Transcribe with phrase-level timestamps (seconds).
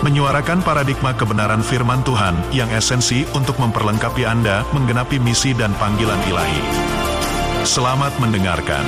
[0.00, 6.62] menyuarakan paradigma kebenaran firman Tuhan yang esensi untuk memperlengkapi Anda menggenapi misi dan panggilan ilahi.
[7.68, 8.84] Selamat mendengarkan.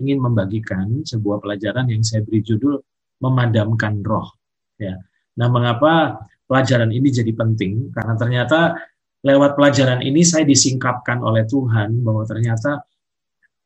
[0.00, 2.80] ingin membagikan sebuah pelajaran yang saya beri judul
[3.20, 4.32] memadamkan roh
[4.80, 4.96] ya.
[5.36, 7.92] Nah, mengapa pelajaran ini jadi penting?
[7.92, 8.80] Karena ternyata
[9.20, 12.84] lewat pelajaran ini saya disingkapkan oleh Tuhan bahwa ternyata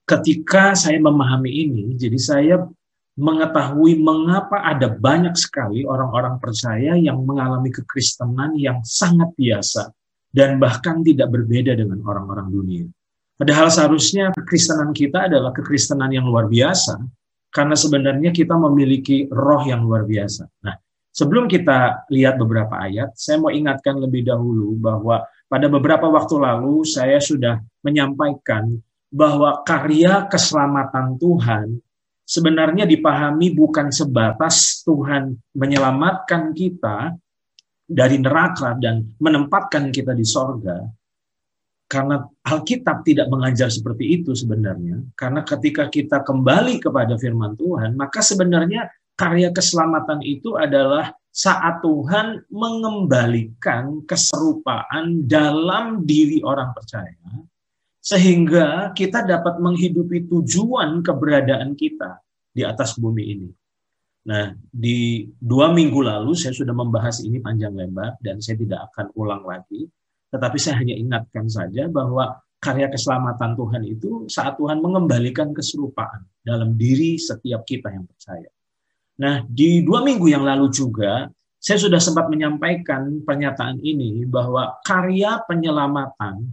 [0.04, 2.56] ketika saya memahami ini, jadi saya
[3.14, 9.94] mengetahui mengapa ada banyak sekali orang-orang percaya yang mengalami kekristenan yang sangat biasa
[10.34, 12.86] dan bahkan tidak berbeda dengan orang-orang dunia.
[13.38, 16.98] Padahal seharusnya kekristenan kita adalah kekristenan yang luar biasa
[17.54, 20.50] karena sebenarnya kita memiliki roh yang luar biasa.
[20.66, 20.74] Nah,
[21.14, 25.22] sebelum kita lihat beberapa ayat, saya mau ingatkan lebih dahulu bahwa
[25.54, 28.74] pada beberapa waktu lalu saya sudah menyampaikan
[29.06, 31.78] bahwa karya keselamatan Tuhan
[32.26, 37.14] sebenarnya dipahami bukan sebatas Tuhan menyelamatkan kita
[37.86, 40.82] dari neraka dan menempatkan kita di sorga,
[41.86, 45.06] karena Alkitab tidak mengajar seperti itu sebenarnya.
[45.14, 52.46] Karena ketika kita kembali kepada firman Tuhan, maka sebenarnya karya keselamatan itu adalah saat Tuhan
[52.46, 57.18] mengembalikan keserupaan dalam diri orang percaya,
[57.98, 62.22] sehingga kita dapat menghidupi tujuan keberadaan kita
[62.54, 63.50] di atas bumi ini.
[64.24, 69.10] Nah, di dua minggu lalu saya sudah membahas ini panjang lebar dan saya tidak akan
[69.18, 69.90] ulang lagi.
[70.30, 76.78] Tetapi saya hanya ingatkan saja bahwa karya keselamatan Tuhan itu saat Tuhan mengembalikan keserupaan dalam
[76.78, 78.48] diri setiap kita yang percaya.
[79.14, 81.30] Nah, di dua minggu yang lalu juga,
[81.62, 86.50] saya sudah sempat menyampaikan pernyataan ini bahwa karya penyelamatan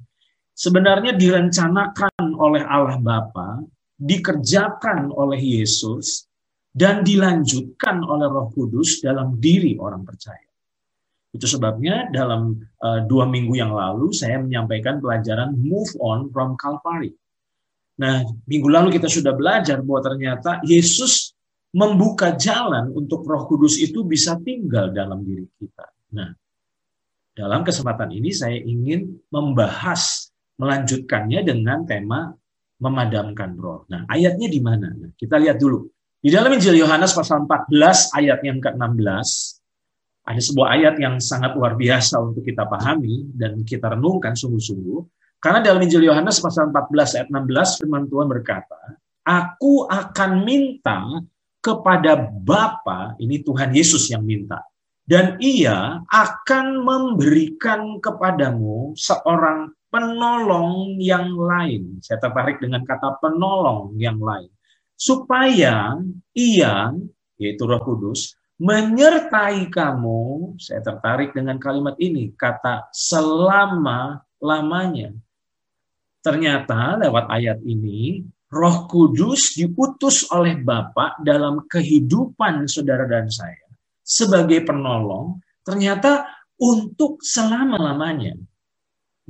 [0.55, 3.59] sebenarnya direncanakan oleh Allah Bapa,
[3.97, 6.29] dikerjakan oleh Yesus,
[6.71, 10.47] dan dilanjutkan oleh Roh Kudus dalam diri orang percaya.
[11.31, 17.11] Itu sebabnya dalam uh, dua minggu yang lalu saya menyampaikan pelajaran Move On from Calvary.
[17.99, 21.35] Nah, minggu lalu kita sudah belajar bahwa ternyata Yesus
[21.71, 25.87] membuka jalan untuk Roh Kudus itu bisa tinggal dalam diri kita.
[26.11, 26.35] Nah,
[27.31, 32.29] dalam kesempatan ini saya ingin membahas melanjutkannya dengan tema
[32.81, 33.87] memadamkan roh.
[33.87, 34.89] Nah, ayatnya di mana?
[34.91, 35.85] Nah, kita lihat dulu.
[36.21, 39.29] Di dalam Injil Yohanes pasal 14 ayat yang ke-16
[40.21, 45.01] ada sebuah ayat yang sangat luar biasa untuk kita pahami dan kita renungkan sungguh-sungguh.
[45.41, 51.25] Karena dalam Injil Yohanes pasal 14 ayat 16 firman Tuhan berkata, "Aku akan minta
[51.61, 54.65] kepada Bapa, ini Tuhan Yesus yang minta.
[55.05, 61.99] Dan ia akan memberikan kepadamu seorang penolong yang lain.
[62.01, 64.49] Saya tertarik dengan kata penolong yang lain.
[64.97, 65.97] Supaya
[66.33, 66.93] ia,
[67.37, 75.17] yaitu roh kudus, menyertai kamu, saya tertarik dengan kalimat ini, kata selama-lamanya.
[76.21, 83.71] Ternyata lewat ayat ini, Roh Kudus diutus oleh Bapa dalam kehidupan saudara dan saya
[84.11, 86.27] sebagai penolong, ternyata
[86.59, 88.35] untuk selama-lamanya.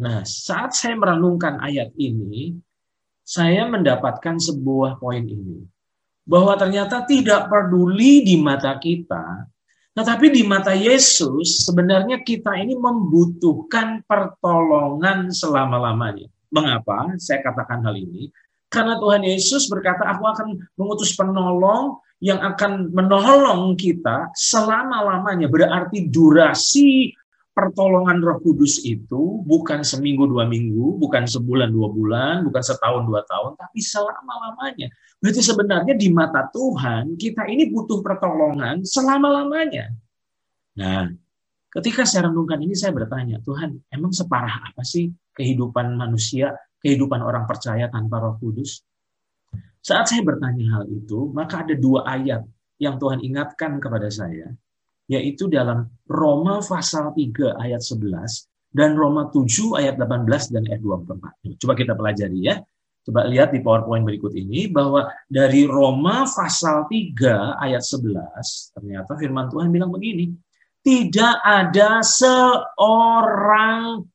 [0.01, 2.57] Nah, saat saya merenungkan ayat ini,
[3.21, 5.61] saya mendapatkan sebuah poin ini.
[6.25, 9.45] Bahwa ternyata tidak peduli di mata kita,
[9.91, 16.25] tetapi di mata Yesus sebenarnya kita ini membutuhkan pertolongan selama-lamanya.
[16.51, 18.31] Mengapa saya katakan hal ini?
[18.71, 20.47] Karena Tuhan Yesus berkata, aku akan
[20.79, 25.51] mengutus penolong yang akan menolong kita selama-lamanya.
[25.51, 27.11] Berarti durasi
[27.51, 33.27] pertolongan roh kudus itu bukan seminggu dua minggu, bukan sebulan dua bulan, bukan setahun dua
[33.27, 34.87] tahun, tapi selama-lamanya.
[35.19, 39.91] Berarti sebenarnya di mata Tuhan, kita ini butuh pertolongan selama-lamanya.
[40.79, 41.11] Nah,
[41.75, 47.45] ketika saya renungkan ini, saya bertanya, Tuhan, emang separah apa sih kehidupan manusia kehidupan orang
[47.45, 48.81] percaya tanpa Roh Kudus?
[49.81, 52.45] Saat saya bertanya hal itu, maka ada dua ayat
[52.77, 54.49] yang Tuhan ingatkan kepada saya,
[55.09, 61.61] yaitu dalam Roma pasal 3 ayat 11 dan Roma 7 ayat 18 dan ayat 24.
[61.61, 62.57] Coba kita pelajari ya.
[63.01, 69.49] Coba lihat di PowerPoint berikut ini bahwa dari Roma pasal 3 ayat 11 ternyata firman
[69.49, 70.29] Tuhan bilang begini,
[70.85, 72.45] tidak ada seorang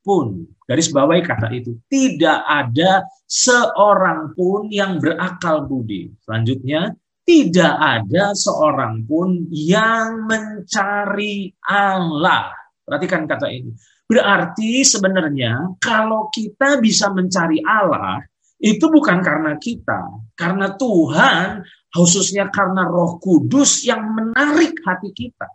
[0.03, 6.11] pun garis bawahi kata itu, tidak ada seorang pun yang berakal budi.
[6.27, 6.93] Selanjutnya,
[7.27, 12.55] tidak ada seorang pun yang mencari Allah.
[12.87, 13.75] Perhatikan kata ini.
[14.07, 18.23] Berarti sebenarnya kalau kita bisa mencari Allah,
[18.63, 20.07] itu bukan karena kita,
[20.39, 25.51] karena Tuhan, khususnya karena Roh Kudus yang menarik hati kita.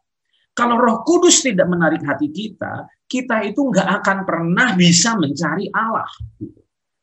[0.51, 6.07] Kalau Roh Kudus tidak menarik hati kita, kita itu nggak akan pernah bisa mencari Allah.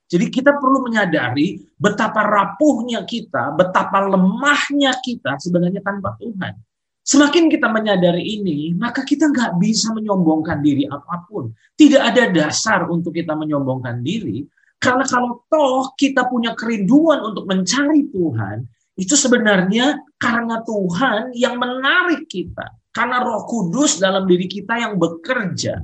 [0.08, 6.56] Jadi kita perlu menyadari betapa rapuhnya kita, betapa lemahnya kita sebenarnya tanpa Tuhan.
[7.04, 11.52] Semakin kita menyadari ini, maka kita nggak bisa menyombongkan diri apa pun.
[11.76, 14.48] Tidak ada dasar untuk kita menyombongkan diri,
[14.80, 18.64] karena kalau toh kita punya kerinduan untuk mencari Tuhan,
[18.98, 22.78] itu sebenarnya karena Tuhan yang menarik kita.
[22.94, 25.78] Karena roh kudus dalam diri kita yang bekerja.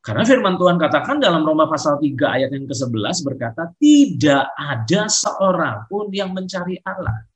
[0.00, 5.84] Karena firman Tuhan katakan dalam Roma pasal 3 ayat yang ke-11 berkata, tidak ada seorang
[5.92, 7.28] pun yang mencari Allah.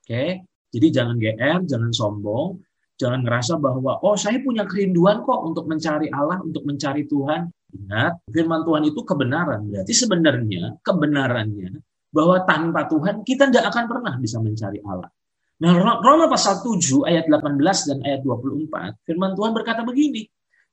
[0.00, 0.40] Oke,
[0.72, 2.64] jadi jangan GR, jangan sombong,
[2.96, 7.52] jangan ngerasa bahwa, oh saya punya kerinduan kok untuk mencari Allah, untuk mencari Tuhan.
[7.76, 9.68] Ingat, firman Tuhan itu kebenaran.
[9.68, 11.76] Berarti sebenarnya kebenarannya
[12.08, 15.12] bahwa tanpa Tuhan kita tidak akan pernah bisa mencari Allah.
[15.60, 17.60] Nah, Roma pasal 7 ayat 18
[17.92, 20.24] dan ayat 24, firman Tuhan berkata begini,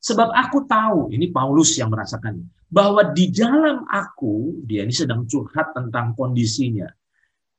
[0.06, 5.74] sebab aku tahu, ini Paulus yang merasakan, bahwa di dalam aku, dia ini sedang curhat
[5.74, 6.86] tentang kondisinya.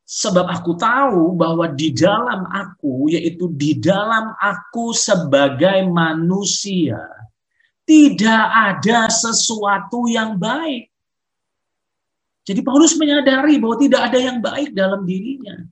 [0.06, 7.02] Sebab aku tahu bahwa di dalam aku, yaitu di dalam aku sebagai manusia,
[7.82, 10.86] tidak ada sesuatu yang baik.
[12.46, 15.66] Jadi Paulus menyadari bahwa tidak ada yang baik dalam dirinya.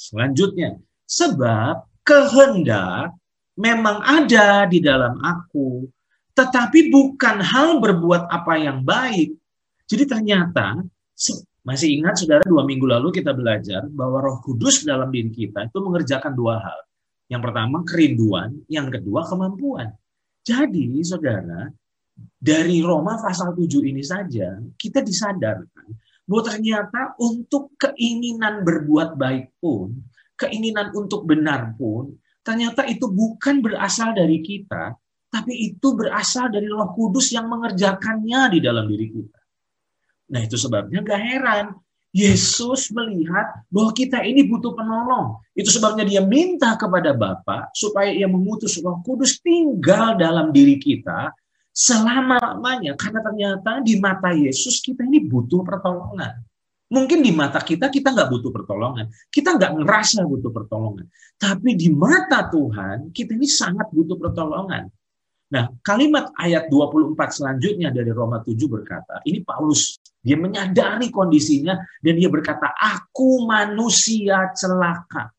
[0.00, 3.12] Selanjutnya, sebab kehendak
[3.54, 5.86] memang ada di dalam aku,
[6.34, 9.34] tetapi bukan hal berbuat apa yang baik.
[9.86, 10.82] Jadi ternyata,
[11.64, 15.78] masih ingat saudara dua minggu lalu kita belajar bahwa roh kudus dalam diri kita itu
[15.80, 16.78] mengerjakan dua hal.
[17.30, 19.88] Yang pertama kerinduan, yang kedua kemampuan.
[20.44, 21.72] Jadi, saudara,
[22.36, 25.88] dari Roma pasal 7 ini saja, kita disadarkan
[26.28, 30.04] bahwa ternyata untuk keinginan berbuat baik pun,
[30.36, 32.12] keinginan untuk benar pun,
[32.44, 34.94] ternyata itu bukan berasal dari kita,
[35.32, 39.40] tapi itu berasal dari Roh Kudus yang mengerjakannya di dalam diri kita.
[40.30, 41.66] Nah, itu sebabnya gak heran
[42.14, 45.42] Yesus melihat bahwa kita ini butuh penolong.
[45.50, 51.34] Itu sebabnya dia minta kepada Bapa supaya ia mengutus Roh Kudus tinggal dalam diri kita
[51.74, 52.94] selama-lamanya.
[52.94, 56.38] Karena ternyata di mata Yesus kita ini butuh pertolongan.
[56.92, 61.08] Mungkin di mata kita kita nggak butuh pertolongan, kita nggak ngerasa butuh pertolongan.
[61.40, 64.92] Tapi di mata Tuhan kita ini sangat butuh pertolongan.
[65.54, 72.14] Nah, kalimat ayat 24 selanjutnya dari Roma 7 berkata, ini Paulus, dia menyadari kondisinya dan
[72.16, 75.30] dia berkata, aku manusia celaka.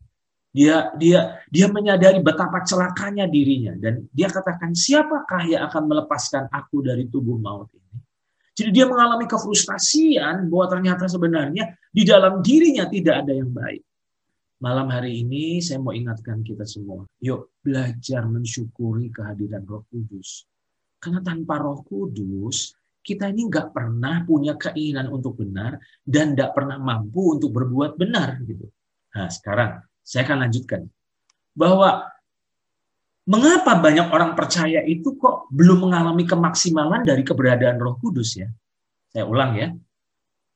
[0.55, 6.79] Dia dia dia menyadari betapa celakanya dirinya dan dia katakan, siapakah yang akan melepaskan aku
[6.79, 8.04] dari tubuh maut ini?
[8.55, 13.83] Jadi dia mengalami kefrustasian bahwa ternyata sebenarnya di dalam dirinya tidak ada yang baik.
[14.63, 20.47] Malam hari ini saya mau ingatkan kita semua, yuk belajar mensyukuri kehadiran Roh Kudus.
[21.03, 22.71] Karena tanpa Roh Kudus,
[23.03, 28.39] kita ini nggak pernah punya keinginan untuk benar dan nggak pernah mampu untuk berbuat benar
[28.47, 28.71] gitu.
[29.13, 30.81] Nah sekarang saya akan lanjutkan
[31.51, 32.07] bahwa
[33.25, 38.49] mengapa banyak orang percaya itu kok belum mengalami kemaksimalan dari keberadaan Roh Kudus ya?
[39.09, 39.73] Saya ulang ya.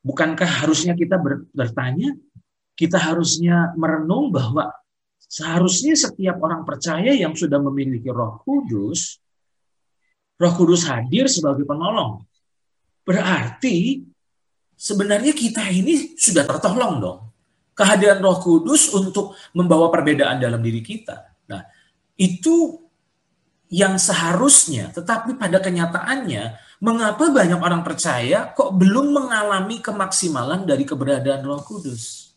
[0.06, 1.20] Bukankah harusnya kita
[1.52, 2.16] bertanya
[2.80, 4.72] kita harusnya merenung bahwa
[5.20, 9.20] seharusnya setiap orang percaya yang sudah memiliki Roh Kudus,
[10.40, 12.24] Roh Kudus hadir sebagai penolong.
[13.04, 14.08] Berarti
[14.80, 17.20] sebenarnya kita ini sudah tertolong dong.
[17.76, 21.36] Kehadiran Roh Kudus untuk membawa perbedaan dalam diri kita.
[21.52, 21.60] Nah,
[22.20, 22.84] itu
[23.72, 26.44] yang seharusnya, tetapi pada kenyataannya,
[26.84, 32.36] mengapa banyak orang percaya kok belum mengalami kemaksimalan dari keberadaan Roh Kudus?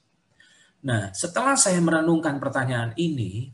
[0.86, 3.50] Nah, setelah saya merenungkan pertanyaan ini,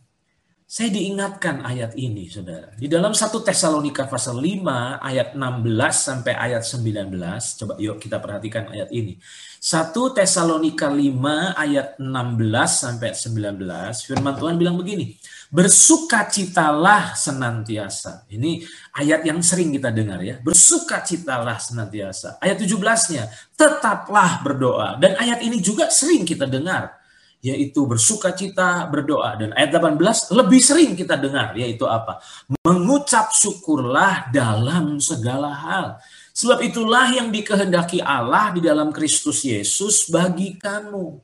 [0.68, 2.76] saya diingatkan ayat ini, saudara.
[2.76, 7.08] Di dalam 1 Tesalonika pasal 5 ayat 16 sampai ayat 19.
[7.56, 9.16] Coba yuk kita perhatikan ayat ini.
[9.64, 14.12] 1 Tesalonika 5 ayat 16 sampai 19.
[14.12, 15.16] Firman Tuhan bilang begini.
[15.48, 18.28] Bersukacitalah senantiasa.
[18.28, 18.60] Ini
[18.92, 20.36] ayat yang sering kita dengar ya.
[20.44, 22.36] Bersukacitalah senantiasa.
[22.38, 23.32] Ayat 17-nya.
[23.56, 25.00] Tetaplah berdoa.
[25.00, 26.98] Dan ayat ini juga sering kita dengar
[27.38, 29.38] yaitu bersuka cita, berdoa.
[29.38, 32.18] Dan ayat 18 lebih sering kita dengar, yaitu apa?
[32.66, 35.86] Mengucap syukurlah dalam segala hal.
[36.34, 41.18] Sebab itulah yang dikehendaki Allah di dalam Kristus Yesus bagi kamu.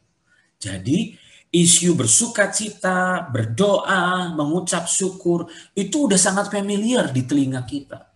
[0.59, 1.19] Jadi,
[1.55, 5.47] isu bersuka cita, berdoa, mengucap syukur,
[5.79, 8.11] itu udah sangat familiar di telinga kita.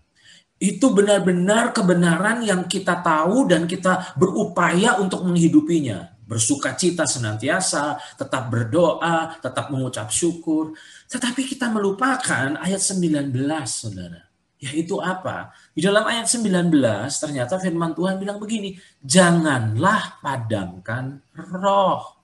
[0.58, 8.52] Itu benar-benar kebenaran yang kita tahu dan kita berupaya untuk menghidupinya bersuka cita senantiasa, tetap
[8.52, 10.76] berdoa, tetap mengucap syukur.
[11.08, 13.32] Tetapi kita melupakan ayat 19,
[13.64, 14.28] saudara.
[14.58, 15.54] Yaitu apa?
[15.72, 16.68] Di dalam ayat 19
[17.16, 22.17] ternyata firman Tuhan bilang begini, janganlah padamkan roh.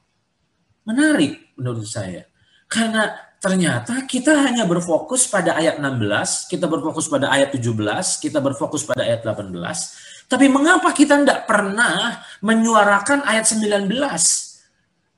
[0.85, 2.29] Menarik menurut saya.
[2.69, 8.85] Karena ternyata kita hanya berfokus pada ayat 16, kita berfokus pada ayat 17, kita berfokus
[8.89, 13.89] pada ayat 18, tapi mengapa kita tidak pernah menyuarakan ayat 19?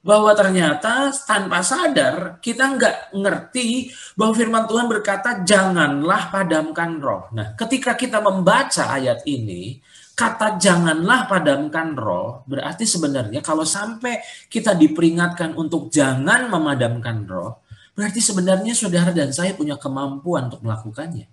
[0.06, 7.26] Bahwa ternyata tanpa sadar kita nggak ngerti bahwa firman Tuhan berkata janganlah padamkan roh.
[7.35, 9.82] Nah ketika kita membaca ayat ini,
[10.16, 17.61] kata janganlah padamkan roh berarti sebenarnya kalau sampai kita diperingatkan untuk jangan memadamkan roh,
[17.92, 21.28] berarti sebenarnya saudara dan saya punya kemampuan untuk melakukannya.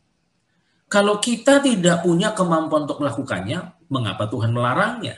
[0.91, 5.17] Kalau kita tidak punya kemampuan untuk melakukannya, mengapa Tuhan melarangnya?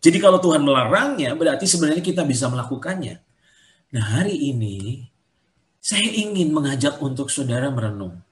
[0.00, 3.20] Jadi kalau Tuhan melarangnya, berarti sebenarnya kita bisa melakukannya.
[3.94, 5.06] Nah hari ini,
[5.78, 8.23] saya ingin mengajak untuk saudara merenung.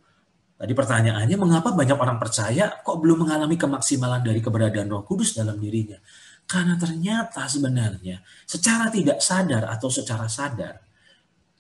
[0.63, 5.59] Tadi pertanyaannya, mengapa banyak orang percaya kok belum mengalami kemaksimalan dari keberadaan roh kudus dalam
[5.59, 5.99] dirinya?
[6.47, 10.79] Karena ternyata sebenarnya secara tidak sadar atau secara sadar,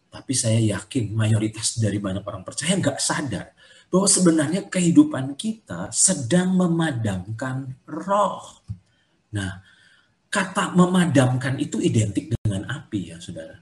[0.06, 3.50] tapi saya yakin mayoritas dari banyak orang percaya nggak sadar
[3.90, 8.62] bahwa sebenarnya kehidupan kita sedang memadamkan roh.
[9.34, 9.66] Nah,
[10.30, 13.58] kata memadamkan itu identik dengan api ya saudara.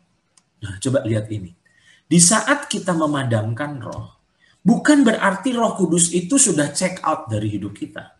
[0.60, 1.56] Nah, coba lihat ini.
[2.04, 4.19] Di saat kita memadamkan roh,
[4.60, 8.16] bukan berarti roh kudus itu sudah check out dari hidup kita.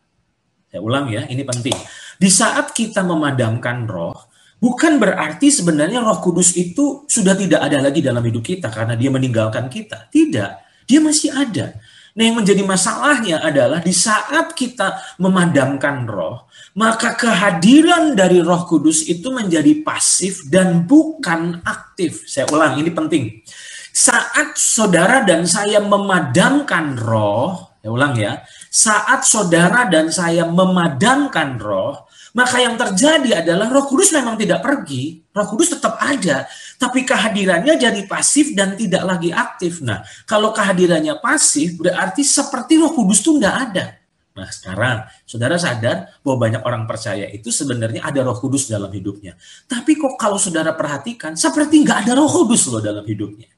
[0.71, 1.75] Saya ulang ya, ini penting.
[2.21, 4.15] Di saat kita memadamkan roh,
[4.63, 9.11] bukan berarti sebenarnya roh kudus itu sudah tidak ada lagi dalam hidup kita karena dia
[9.11, 10.07] meninggalkan kita.
[10.13, 10.51] Tidak,
[10.87, 11.75] dia masih ada.
[12.11, 19.07] Nah, yang menjadi masalahnya adalah di saat kita memadamkan roh, maka kehadiran dari Roh Kudus
[19.07, 22.27] itu menjadi pasif dan bukan aktif.
[22.27, 23.43] Saya ulang, ini penting.
[23.91, 32.11] Saat saudara dan saya memadamkan roh, saya ulang ya, saat saudara dan saya memadamkan roh,
[32.31, 36.47] maka yang terjadi adalah Roh Kudus memang tidak pergi, Roh Kudus tetap ada,
[36.79, 39.83] tapi kehadirannya jadi pasif dan tidak lagi aktif.
[39.83, 43.85] Nah, kalau kehadirannya pasif berarti seperti Roh Kudus itu tidak ada.
[44.31, 49.35] Nah, sekarang saudara sadar bahwa banyak orang percaya itu sebenarnya ada Roh Kudus dalam hidupnya.
[49.67, 53.51] Tapi kok kalau saudara perhatikan seperti nggak ada Roh Kudus loh dalam hidupnya.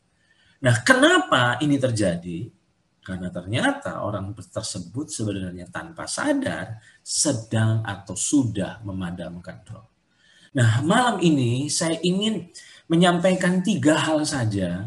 [0.63, 2.47] Nah, kenapa ini terjadi?
[3.03, 9.91] Karena ternyata orang tersebut sebenarnya tanpa sadar sedang atau sudah memadamkan roh.
[10.55, 12.47] Nah, malam ini saya ingin
[12.87, 14.87] menyampaikan tiga hal saja.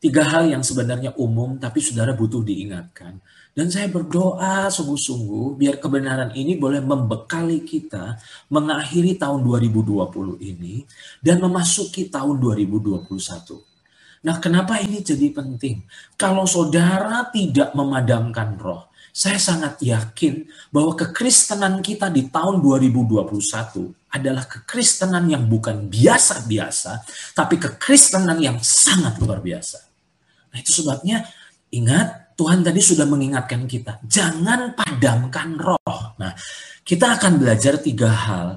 [0.00, 3.24] Tiga hal yang sebenarnya umum tapi saudara butuh diingatkan.
[3.56, 8.20] Dan saya berdoa sungguh-sungguh biar kebenaran ini boleh membekali kita
[8.52, 10.84] mengakhiri tahun 2020 ini
[11.24, 13.69] dan memasuki tahun 2021.
[14.20, 15.80] Nah, kenapa ini jadi penting?
[16.20, 23.26] Kalau saudara tidak memadamkan roh, saya sangat yakin bahwa kekristenan kita di tahun 2021
[24.12, 27.00] adalah kekristenan yang bukan biasa-biasa,
[27.32, 29.78] tapi kekristenan yang sangat luar biasa.
[30.52, 31.24] Nah, itu sebabnya
[31.72, 36.16] ingat Tuhan tadi sudah mengingatkan kita, jangan padamkan roh.
[36.20, 36.32] Nah,
[36.84, 38.48] kita akan belajar tiga hal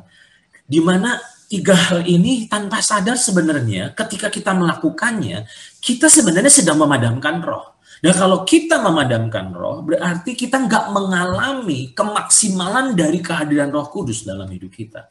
[0.63, 5.45] di mana tiga hal ini tanpa sadar sebenarnya ketika kita melakukannya,
[5.79, 7.77] kita sebenarnya sedang memadamkan roh.
[8.03, 14.49] Nah kalau kita memadamkan roh, berarti kita nggak mengalami kemaksimalan dari kehadiran roh kudus dalam
[14.51, 15.07] hidup kita.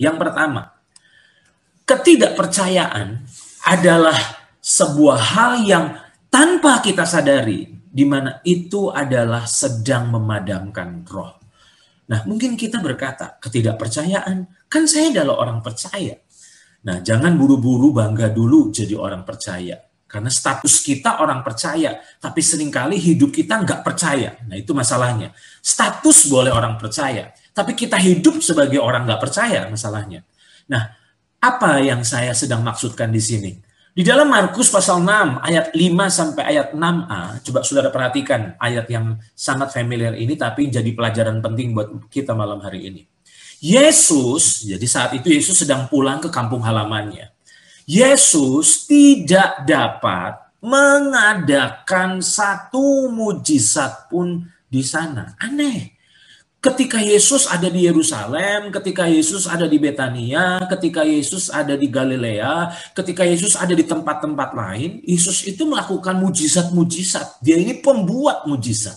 [0.00, 0.72] Yang pertama,
[1.84, 3.08] ketidakpercayaan
[3.68, 4.16] adalah
[4.62, 5.86] sebuah hal yang
[6.32, 11.41] tanpa kita sadari, di mana itu adalah sedang memadamkan roh.
[12.12, 16.20] Nah, mungkin kita berkata, ketidakpercayaan, kan saya adalah orang percaya.
[16.84, 19.80] Nah, jangan buru-buru bangga dulu jadi orang percaya.
[20.12, 24.36] Karena status kita orang percaya, tapi sering kali hidup kita nggak percaya.
[24.44, 25.32] Nah itu masalahnya.
[25.64, 30.20] Status boleh orang percaya, tapi kita hidup sebagai orang nggak percaya masalahnya.
[30.68, 30.84] Nah,
[31.40, 33.56] apa yang saya sedang maksudkan di sini?
[33.92, 39.20] Di dalam Markus pasal 6 ayat 5 sampai ayat 6a, coba saudara perhatikan ayat yang
[39.36, 43.02] sangat familiar ini tapi jadi pelajaran penting buat kita malam hari ini.
[43.60, 47.36] Yesus, jadi saat itu Yesus sedang pulang ke kampung halamannya.
[47.84, 55.36] Yesus tidak dapat mengadakan satu mujizat pun di sana.
[55.36, 56.00] Aneh.
[56.62, 62.70] Ketika Yesus ada di Yerusalem, ketika Yesus ada di Betania, ketika Yesus ada di Galilea,
[62.94, 67.42] ketika Yesus ada di tempat-tempat lain, Yesus itu melakukan mujizat-mujizat.
[67.42, 68.94] Dia ini pembuat mujizat.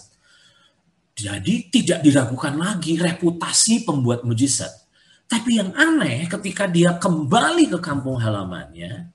[1.18, 4.70] Jadi tidak diragukan lagi reputasi pembuat mujizat.
[5.26, 9.10] Tapi yang aneh ketika dia kembali ke kampung halamannya,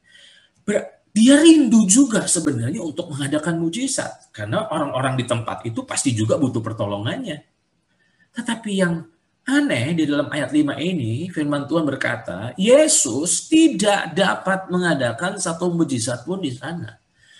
[1.15, 4.35] dia rindu juga sebenarnya untuk mengadakan mujizat.
[4.35, 7.50] Karena orang-orang di tempat itu pasti juga butuh pertolongannya.
[8.35, 9.03] Tetapi yang
[9.47, 16.23] aneh di dalam ayat 5 ini, firman Tuhan berkata, Yesus tidak dapat mengadakan satu mujizat
[16.23, 16.97] pun di sana.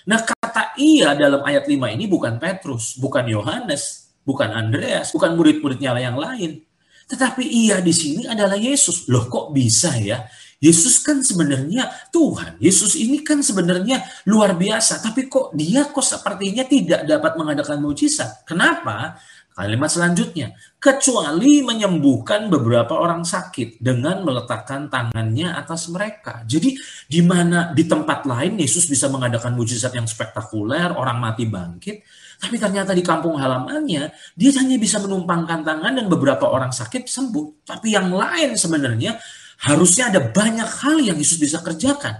[0.09, 5.95] Nah kata ia dalam ayat 5 ini bukan Petrus, bukan Yohanes, bukan Andreas, bukan murid-muridnya
[6.01, 6.67] yang lain
[7.11, 9.11] tetapi ia di sini adalah Yesus.
[9.11, 10.31] Loh kok bisa ya?
[10.63, 12.63] Yesus kan sebenarnya Tuhan.
[12.63, 15.03] Yesus ini kan sebenarnya luar biasa.
[15.03, 18.47] Tapi kok dia kok sepertinya tidak dapat mengadakan mujizat.
[18.47, 19.19] Kenapa?
[19.61, 26.41] Kalimat selanjutnya, kecuali menyembuhkan beberapa orang sakit dengan meletakkan tangannya atas mereka.
[26.49, 32.01] Jadi di mana di tempat lain Yesus bisa mengadakan mujizat yang spektakuler, orang mati bangkit,
[32.41, 37.69] tapi ternyata di kampung halamannya, dia hanya bisa menumpangkan tangan dan beberapa orang sakit sembuh.
[37.69, 39.21] Tapi yang lain sebenarnya
[39.69, 42.17] harusnya ada banyak hal yang Yesus bisa kerjakan.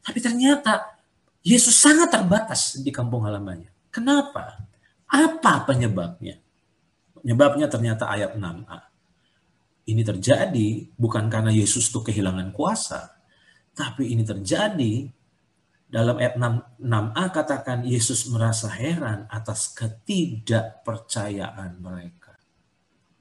[0.00, 0.96] Tapi ternyata
[1.44, 3.68] Yesus sangat terbatas di kampung halamannya.
[3.92, 4.56] Kenapa?
[5.04, 6.47] Apa penyebabnya?
[7.22, 8.78] Penyebabnya ternyata ayat 6a.
[9.88, 13.08] Ini terjadi bukan karena Yesus itu kehilangan kuasa,
[13.72, 15.08] tapi ini terjadi
[15.88, 22.36] dalam ayat 6, 6a katakan Yesus merasa heran atas ketidakpercayaan mereka.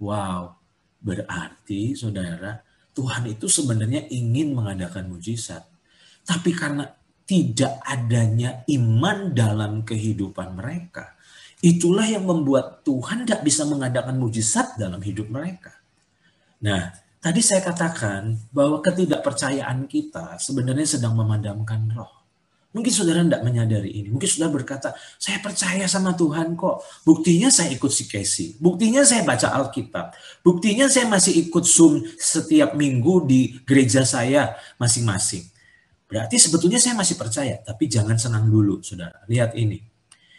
[0.03, 0.59] Wow,
[0.99, 2.59] berarti saudara,
[2.91, 5.63] Tuhan itu sebenarnya ingin mengadakan mujizat.
[6.27, 6.83] Tapi karena
[7.23, 11.16] tidak adanya iman dalam kehidupan mereka,
[11.61, 15.73] itulah yang membuat Tuhan tidak bisa mengadakan mujizat dalam hidup mereka.
[16.61, 22.17] Nah, tadi saya katakan bahwa ketidakpercayaan kita sebenarnya sedang memadamkan roh.
[22.77, 24.13] Mungkin saudara tidak menyadari ini.
[24.13, 26.85] Mungkin saudara berkata, saya percaya sama Tuhan kok.
[27.01, 28.53] Buktinya saya ikut si Casey.
[28.61, 30.13] Buktinya saya baca Alkitab.
[30.45, 35.41] Buktinya saya masih ikut Zoom setiap minggu di gereja saya masing-masing.
[36.05, 37.57] Berarti sebetulnya saya masih percaya.
[37.65, 39.25] Tapi jangan senang dulu, saudara.
[39.25, 39.96] Lihat ini.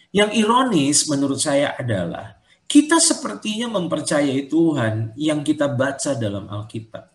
[0.08, 7.12] Yang ironis menurut saya adalah, kita sepertinya mempercayai Tuhan yang kita baca dalam Alkitab.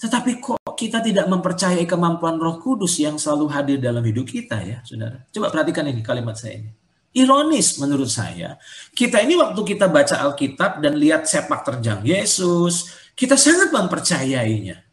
[0.00, 4.80] Tetapi kok kita tidak mempercayai kemampuan Roh Kudus yang selalu hadir dalam hidup kita ya,
[4.80, 5.28] Saudara.
[5.28, 6.72] Coba perhatikan ini kalimat saya ini.
[7.10, 8.56] Ironis menurut saya,
[8.94, 14.89] kita ini waktu kita baca Alkitab dan lihat sepak terjang Yesus, kita sangat mempercayainya.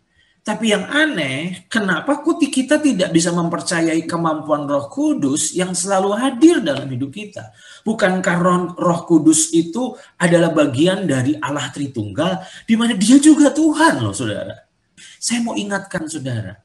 [0.47, 6.63] Tapi yang aneh, kenapa kok kita tidak bisa mempercayai kemampuan Roh Kudus yang selalu hadir
[6.63, 7.51] dalam hidup kita?
[7.83, 8.35] Bukankah
[8.79, 14.55] Roh Kudus itu adalah bagian dari Allah Tritunggal, di mana Dia juga Tuhan, loh, saudara.
[15.19, 16.55] Saya mau ingatkan saudara,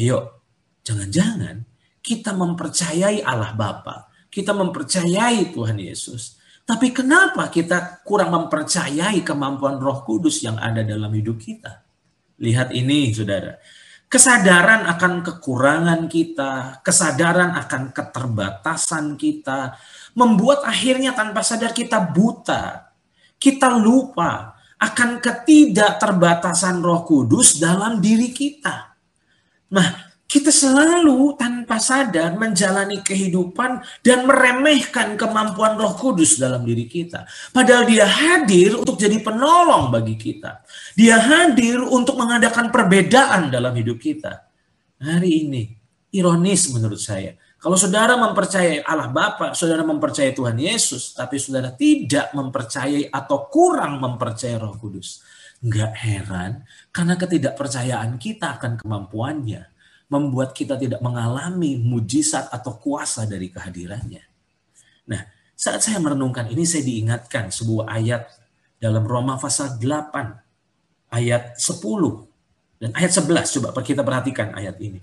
[0.00, 0.40] ayo
[0.80, 1.60] jangan-jangan
[2.00, 10.08] kita mempercayai Allah Bapa, kita mempercayai Tuhan Yesus, tapi kenapa kita kurang mempercayai kemampuan Roh
[10.08, 11.85] Kudus yang ada dalam hidup kita?
[12.36, 13.56] Lihat ini, saudara.
[14.06, 19.74] Kesadaran akan kekurangan kita, kesadaran akan keterbatasan kita,
[20.14, 22.92] membuat akhirnya tanpa sadar kita buta.
[23.36, 28.94] Kita lupa akan ketidakterbatasan Roh Kudus dalam diri kita.
[29.72, 29.88] Nah,
[30.26, 37.30] kita selalu tanpa sadar menjalani kehidupan dan meremehkan kemampuan Roh Kudus dalam diri kita.
[37.54, 40.66] Padahal dia hadir untuk jadi penolong bagi kita.
[40.98, 44.50] Dia hadir untuk mengadakan perbedaan dalam hidup kita.
[44.98, 45.62] Hari ini,
[46.10, 52.34] ironis menurut saya, kalau saudara mempercayai Allah Bapa, saudara mempercayai Tuhan Yesus, tapi saudara tidak
[52.34, 55.22] mempercayai atau kurang mempercayai Roh Kudus.
[55.62, 59.75] Enggak heran, karena ketidakpercayaan kita akan kemampuannya
[60.06, 64.22] membuat kita tidak mengalami mujizat atau kuasa dari kehadirannya.
[65.10, 65.22] Nah,
[65.56, 68.22] saat saya merenungkan ini saya diingatkan sebuah ayat
[68.78, 71.82] dalam Roma pasal 8 ayat 10
[72.76, 75.00] dan ayat 11 coba kita perhatikan ayat ini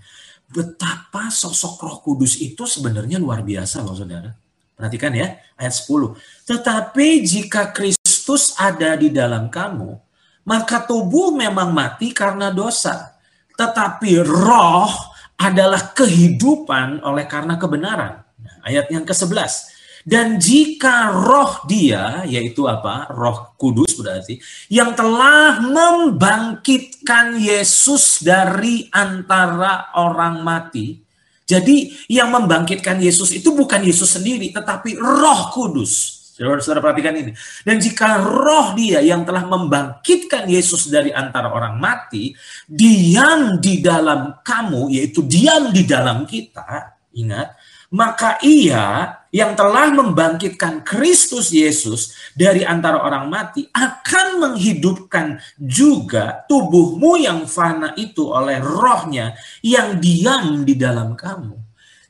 [0.54, 4.30] betapa sosok Roh Kudus itu sebenarnya luar biasa loh Saudara.
[4.74, 6.18] Perhatikan ya, ayat 10.
[6.50, 9.98] Tetapi jika Kristus ada di dalam kamu,
[10.46, 13.13] maka tubuh memang mati karena dosa,
[13.54, 14.92] tetapi roh
[15.38, 18.24] adalah kehidupan oleh karena kebenaran.
[18.64, 19.74] Ayat yang ke-11.
[20.04, 23.08] Dan jika roh dia, yaitu apa?
[23.08, 24.36] Roh kudus berarti,
[24.68, 31.00] yang telah membangkitkan Yesus dari antara orang mati.
[31.48, 36.13] Jadi yang membangkitkan Yesus itu bukan Yesus sendiri, tetapi roh kudus.
[36.34, 37.32] Saudara-saudara perhatikan ini.
[37.62, 42.34] Dan jika roh dia yang telah membangkitkan Yesus dari antara orang mati,
[42.66, 47.54] diam di dalam kamu, yaitu diam di dalam kita, ingat,
[47.94, 57.22] maka ia yang telah membangkitkan Kristus Yesus dari antara orang mati akan menghidupkan juga tubuhmu
[57.22, 61.54] yang fana itu oleh rohnya yang diam di dalam kamu.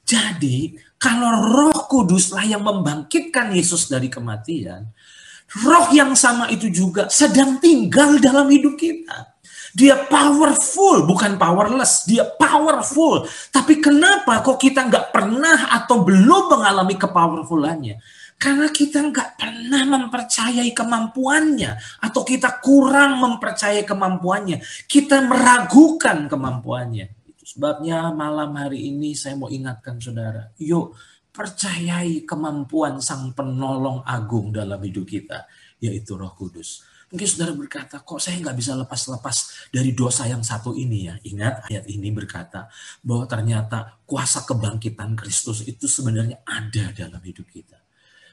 [0.08, 4.88] Jadi kalau roh kuduslah yang membangkitkan Yesus dari kematian,
[5.60, 9.36] roh yang sama itu juga sedang tinggal dalam hidup kita.
[9.76, 12.08] Dia powerful, bukan powerless.
[12.08, 13.28] Dia powerful.
[13.52, 18.00] Tapi kenapa kok kita nggak pernah atau belum mengalami kepowerfulannya?
[18.40, 22.00] Karena kita nggak pernah mempercayai kemampuannya.
[22.06, 24.62] Atau kita kurang mempercayai kemampuannya.
[24.86, 27.23] Kita meragukan kemampuannya.
[27.54, 30.50] Sebabnya malam hari ini saya mau ingatkan saudara.
[30.58, 30.98] Yuk
[31.30, 35.46] percayai kemampuan sang penolong agung dalam hidup kita.
[35.78, 36.82] Yaitu roh kudus
[37.14, 41.14] Mungkin saudara berkata, kok saya nggak bisa lepas-lepas dari dosa yang satu ini ya.
[41.22, 42.66] Ingat ayat ini berkata
[43.06, 47.78] bahwa ternyata kuasa kebangkitan Kristus itu sebenarnya ada dalam hidup kita.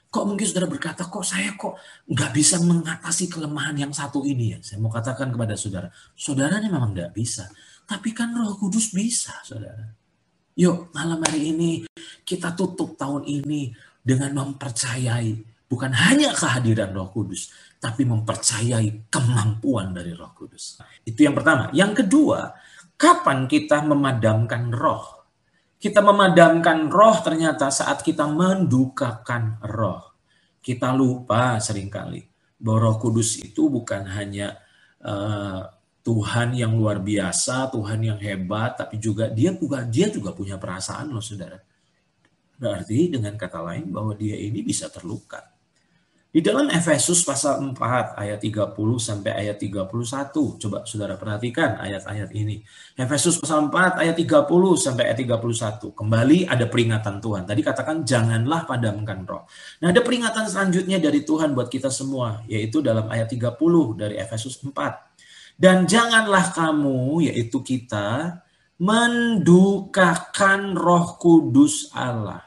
[0.08, 1.76] Kok mungkin saudara berkata, kok saya kok
[2.08, 4.58] nggak bisa mengatasi kelemahan yang satu ini ya.
[4.64, 7.52] Saya mau katakan kepada saudara, saudara ini memang nggak bisa.
[7.90, 9.90] Tapi kan roh kudus bisa saudara.
[10.54, 11.70] Yuk malam hari ini
[12.22, 20.12] kita tutup tahun ini dengan mempercayai bukan hanya kehadiran roh kudus, tapi mempercayai kemampuan dari
[20.12, 20.82] Roh Kudus.
[21.06, 21.72] Itu yang pertama.
[21.72, 22.52] Yang kedua,
[22.98, 25.24] kapan kita memadamkan roh?
[25.80, 30.12] Kita memadamkan roh ternyata saat kita mendukakan roh.
[30.60, 32.20] Kita lupa sering kali
[32.60, 34.60] bahwa Roh Kudus itu bukan hanya
[35.00, 35.64] uh,
[36.10, 41.14] Tuhan yang luar biasa, Tuhan yang hebat, tapi juga dia juga dia juga punya perasaan
[41.14, 41.62] loh saudara.
[42.58, 45.38] Berarti dengan kata lain bahwa dia ini bisa terluka.
[46.30, 48.70] Di dalam Efesus pasal 4 ayat 30
[49.02, 50.62] sampai ayat 31.
[50.62, 52.62] Coba saudara perhatikan ayat-ayat ini.
[52.94, 54.46] Efesus pasal 4 ayat 30
[54.78, 55.90] sampai ayat 31.
[55.90, 57.50] Kembali ada peringatan Tuhan.
[57.50, 59.42] Tadi katakan janganlah padamkan roh.
[59.82, 62.46] Nah ada peringatan selanjutnya dari Tuhan buat kita semua.
[62.46, 64.70] Yaitu dalam ayat 30 dari Efesus 4.
[65.60, 68.40] Dan janganlah kamu, yaitu kita,
[68.80, 72.40] mendukakan roh kudus Allah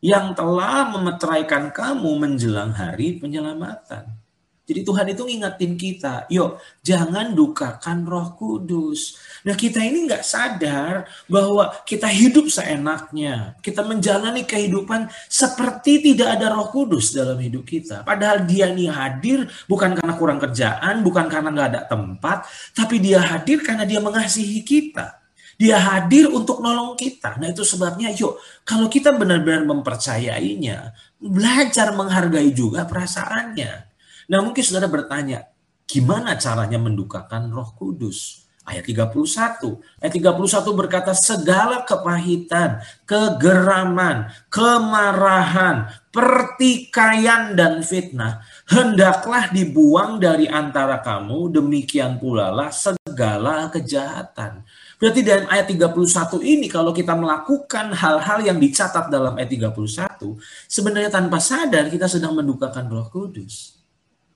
[0.00, 4.23] yang telah memeteraikan kamu menjelang hari penyelamatan.
[4.64, 9.20] Jadi Tuhan itu ngingetin kita, yuk jangan dukakan roh kudus.
[9.44, 13.60] Nah kita ini nggak sadar bahwa kita hidup seenaknya.
[13.60, 18.08] Kita menjalani kehidupan seperti tidak ada roh kudus dalam hidup kita.
[18.08, 22.48] Padahal dia ini hadir bukan karena kurang kerjaan, bukan karena nggak ada tempat.
[22.72, 25.20] Tapi dia hadir karena dia mengasihi kita.
[25.60, 27.36] Dia hadir untuk nolong kita.
[27.36, 33.93] Nah itu sebabnya yuk kalau kita benar-benar mempercayainya, belajar menghargai juga perasaannya.
[34.30, 35.48] Nah mungkin saudara bertanya,
[35.84, 38.44] gimana caranya mendukakan roh kudus?
[38.64, 39.76] Ayat 31.
[40.00, 51.52] Ayat 31 berkata segala kepahitan, kegeraman, kemarahan, pertikaian dan fitnah hendaklah dibuang dari antara kamu
[51.52, 54.64] demikian pula lah segala kejahatan.
[54.96, 61.12] Berarti dalam ayat 31 ini kalau kita melakukan hal-hal yang dicatat dalam ayat 31, sebenarnya
[61.12, 63.73] tanpa sadar kita sedang mendukakan Roh Kudus.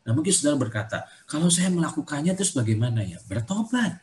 [0.08, 3.20] Nah, mungkin saudara berkata, kalau saya melakukannya terus bagaimana ya?
[3.28, 4.00] Bertobat.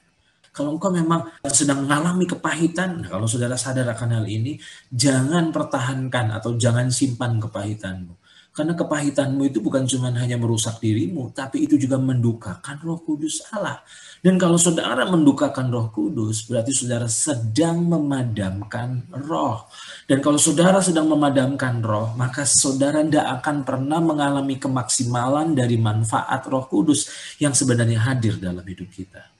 [0.53, 4.55] Kalau engkau memang sedang mengalami kepahitan, nah kalau saudara sadar akan hal ini,
[4.87, 8.13] jangan pertahankan atau jangan simpan kepahitanmu.
[8.55, 13.83] Karena kepahitanmu itu bukan cuma hanya merusak dirimu, tapi itu juga mendukakan roh kudus Allah.
[14.23, 19.67] Dan kalau saudara mendukakan roh kudus, berarti saudara sedang memadamkan roh.
[20.07, 26.47] Dan kalau saudara sedang memadamkan roh, maka saudara tidak akan pernah mengalami kemaksimalan dari manfaat
[26.47, 27.11] roh kudus
[27.43, 29.35] yang sebenarnya hadir dalam hidup kita.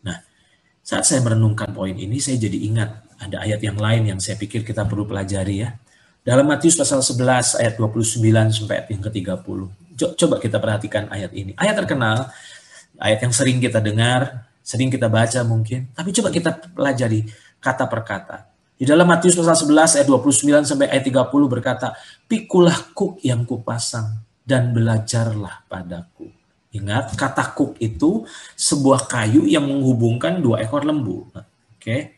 [0.00, 0.16] Nah,
[0.80, 4.64] saat saya merenungkan poin ini, saya jadi ingat ada ayat yang lain yang saya pikir
[4.64, 5.76] kita perlu pelajari ya.
[6.26, 8.18] Dalam Matius pasal 11 ayat 29
[8.50, 9.58] sampai ayat yang ke-30.
[10.18, 11.54] Coba kita perhatikan ayat ini.
[11.54, 12.26] Ayat terkenal,
[12.98, 15.86] ayat yang sering kita dengar, sering kita baca mungkin.
[15.94, 17.30] Tapi coba kita pelajari.
[17.62, 18.38] kata per kata.
[18.74, 21.94] Di dalam Matius pasal 11 ayat 29 sampai ayat 30 berkata,
[22.26, 26.26] Pikulah kuk yang kupasang dan belajarlah padaku.
[26.74, 28.26] Ingat, kata kuk itu
[28.58, 31.30] sebuah kayu yang menghubungkan dua ekor lembu.
[31.30, 31.46] Oke.
[31.78, 32.15] Okay?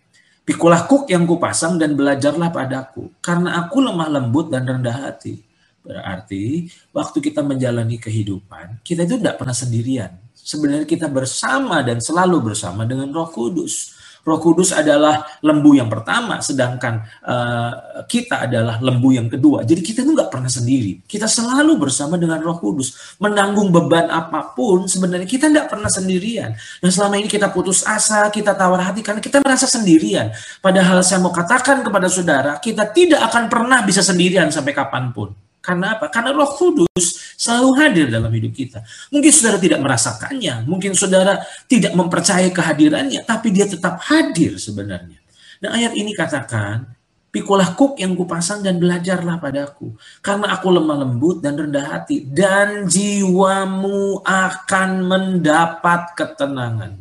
[0.49, 5.45] Pikulah kuk yang kupasang dan belajarlah padaku, karena aku lemah lembut dan rendah hati.
[5.85, 10.17] Berarti, waktu kita menjalani kehidupan, kita itu tidak pernah sendirian.
[10.33, 13.98] Sebenarnya kita bersama dan selalu bersama dengan roh kudus.
[14.29, 19.65] Roh Kudus adalah lembu yang pertama, sedangkan uh, kita adalah lembu yang kedua.
[19.65, 21.01] Jadi kita itu nggak pernah sendiri.
[21.09, 24.85] Kita selalu bersama dengan Roh Kudus, menanggung beban apa pun.
[24.85, 26.53] Sebenarnya kita nggak pernah sendirian.
[26.85, 30.29] Dan selama ini kita putus asa, kita tawar hati karena kita merasa sendirian.
[30.61, 35.48] Padahal saya mau katakan kepada saudara, kita tidak akan pernah bisa sendirian sampai kapan pun.
[35.69, 36.09] Karena apa?
[36.09, 38.81] Karena Roh Kudus selalu hadir dalam hidup kita.
[39.13, 45.21] Mungkin saudara tidak merasakannya, mungkin saudara tidak mempercayai kehadirannya, tapi dia tetap hadir sebenarnya.
[45.61, 46.89] Nah ayat ini katakan,
[47.29, 49.93] Pikulah kuk yang kupasang dan belajarlah padaku.
[50.25, 52.25] Karena aku lemah lembut dan rendah hati.
[52.25, 56.97] Dan jiwamu akan mendapat ketenangan.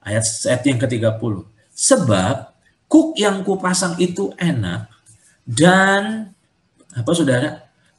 [0.00, 1.34] Ayat, ayat yang ke-30.
[1.76, 2.56] Sebab
[2.88, 4.88] kuk yang kupasang itu enak
[5.44, 6.32] dan
[6.96, 7.50] apa saudara?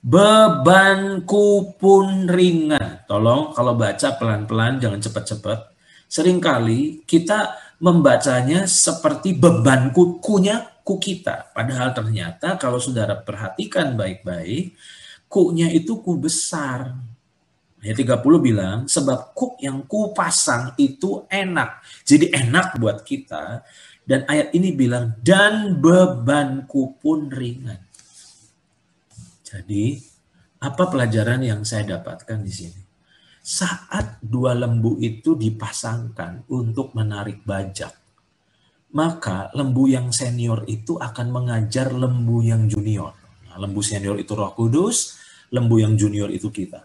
[0.01, 3.05] Bebanku pun ringan.
[3.05, 5.59] Tolong kalau baca pelan-pelan, jangan cepat-cepat.
[6.07, 11.51] Seringkali kita membacanya seperti beban kukunya ku kita.
[11.51, 14.73] Padahal ternyata kalau saudara perhatikan baik-baik,
[15.27, 16.95] kunya itu ku besar.
[17.77, 21.83] Ayat 30 bilang, sebab kuk yang ku pasang itu enak.
[22.01, 23.61] Jadi enak buat kita.
[24.07, 27.86] Dan ayat ini bilang, dan bebanku pun ringan.
[29.47, 29.95] Jadi,
[30.59, 32.81] apa pelajaran yang saya dapatkan di sini?
[33.39, 37.95] Saat dua lembu itu dipasangkan untuk menarik bajak,
[38.91, 43.15] maka lembu yang senior itu akan mengajar lembu yang junior.
[43.47, 45.15] Nah, lembu senior itu Roh Kudus,
[45.55, 46.83] lembu yang junior itu kita.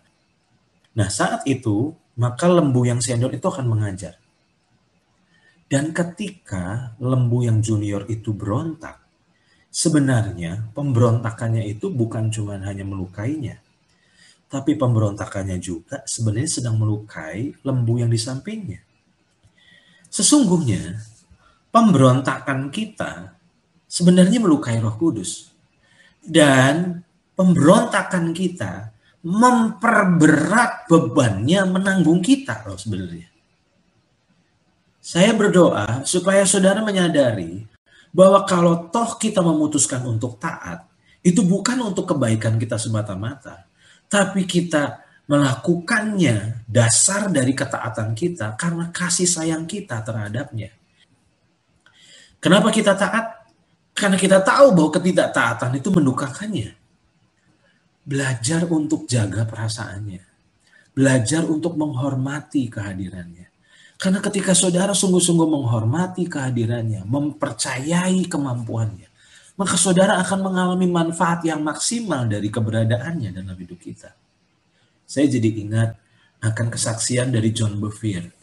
[0.94, 4.22] Nah, saat itu, maka lembu yang senior itu akan mengajar.
[5.66, 9.01] Dan ketika lembu yang junior itu berontak,
[9.72, 13.56] Sebenarnya pemberontakannya itu bukan cuma hanya melukainya,
[14.52, 18.84] tapi pemberontakannya juga sebenarnya sedang melukai lembu yang di sampingnya.
[20.12, 21.00] Sesungguhnya
[21.72, 23.32] pemberontakan kita
[23.88, 25.48] sebenarnya melukai Roh Kudus.
[26.22, 27.02] Dan
[27.34, 28.92] pemberontakan kita
[29.24, 33.26] memperberat bebannya menanggung kita loh sebenarnya.
[35.02, 37.66] Saya berdoa supaya saudara menyadari
[38.12, 40.84] bahwa kalau toh kita memutuskan untuk taat,
[41.24, 43.64] itu bukan untuk kebaikan kita semata-mata,
[44.06, 50.74] tapi kita melakukannya dasar dari ketaatan kita karena kasih sayang kita terhadapnya.
[52.42, 53.48] Kenapa kita taat?
[53.94, 56.74] Karena kita tahu bahwa ketidaktaatan itu mendukakannya.
[58.02, 60.26] Belajar untuk jaga perasaannya.
[60.92, 63.41] Belajar untuk menghormati kehadirannya.
[64.02, 69.06] Karena ketika saudara sungguh-sungguh menghormati kehadirannya, mempercayai kemampuannya,
[69.54, 74.10] maka saudara akan mengalami manfaat yang maksimal dari keberadaannya dalam hidup kita.
[75.06, 75.90] Saya jadi ingat
[76.42, 78.34] akan kesaksian dari John Bevere.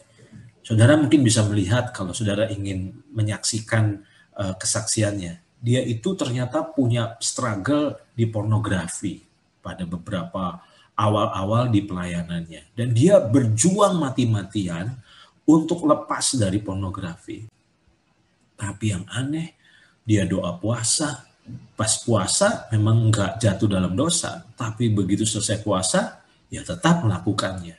[0.64, 4.00] Saudara mungkin bisa melihat kalau saudara ingin menyaksikan
[4.40, 5.60] uh, kesaksiannya.
[5.60, 9.20] Dia itu ternyata punya struggle di pornografi
[9.60, 10.56] pada beberapa
[10.96, 12.72] awal-awal di pelayanannya.
[12.72, 14.96] Dan dia berjuang mati-matian
[15.50, 17.42] untuk lepas dari pornografi.
[18.54, 19.58] Tapi yang aneh,
[20.06, 21.26] dia doa puasa.
[21.74, 27.74] Pas puasa memang nggak jatuh dalam dosa, tapi begitu selesai puasa, ya tetap melakukannya.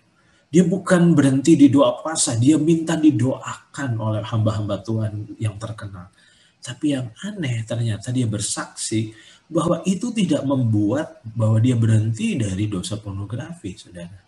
[0.52, 6.12] Dia bukan berhenti di doa puasa, dia minta didoakan oleh hamba-hamba Tuhan yang terkenal.
[6.60, 9.16] Tapi yang aneh ternyata dia bersaksi
[9.48, 14.20] bahwa itu tidak membuat bahwa dia berhenti dari dosa pornografi, saudara.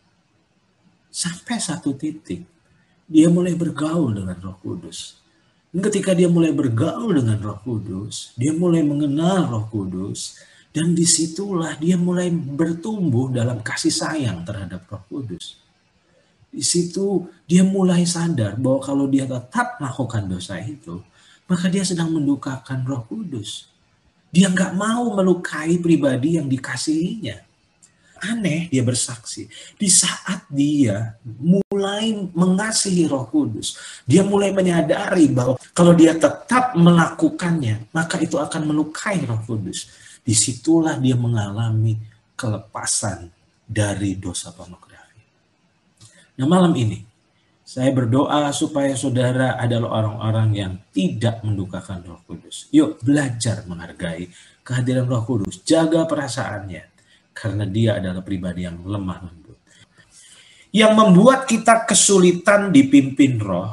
[1.11, 2.52] Sampai satu titik,
[3.07, 5.19] dia mulai bergaul dengan Roh Kudus.
[5.73, 10.37] Dan ketika dia mulai bergaul dengan Roh Kudus, dia mulai mengenal Roh Kudus,
[10.73, 15.57] dan di situlah dia mulai bertumbuh dalam kasih sayang terhadap Roh Kudus.
[16.53, 21.01] Di situ dia mulai sadar bahwa kalau dia tetap melakukan dosa itu,
[21.49, 23.69] maka dia sedang mendukakan Roh Kudus.
[24.33, 27.52] Dia nggak mau melukai pribadi yang dikasihinya
[28.23, 29.51] aneh dia bersaksi.
[29.75, 33.75] Di saat dia mulai mengasihi roh kudus,
[34.07, 39.91] dia mulai menyadari bahwa kalau dia tetap melakukannya, maka itu akan melukai roh kudus.
[40.23, 41.99] Di situlah dia mengalami
[42.39, 43.27] kelepasan
[43.67, 45.19] dari dosa pornografi.
[46.39, 47.13] Nah malam ini,
[47.63, 52.69] Saya berdoa supaya saudara adalah orang-orang yang tidak mendukakan Roh Kudus.
[52.69, 54.29] Yuk, belajar menghargai
[54.61, 55.65] kehadiran Roh Kudus.
[55.65, 56.92] Jaga perasaannya,
[57.33, 59.59] karena dia adalah pribadi yang lemah lembut.
[60.73, 63.69] Yang membuat kita kesulitan dipimpin Roh,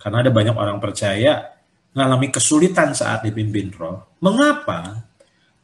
[0.00, 1.56] karena ada banyak orang percaya
[1.92, 4.16] mengalami kesulitan saat dipimpin Roh.
[4.20, 5.08] Mengapa?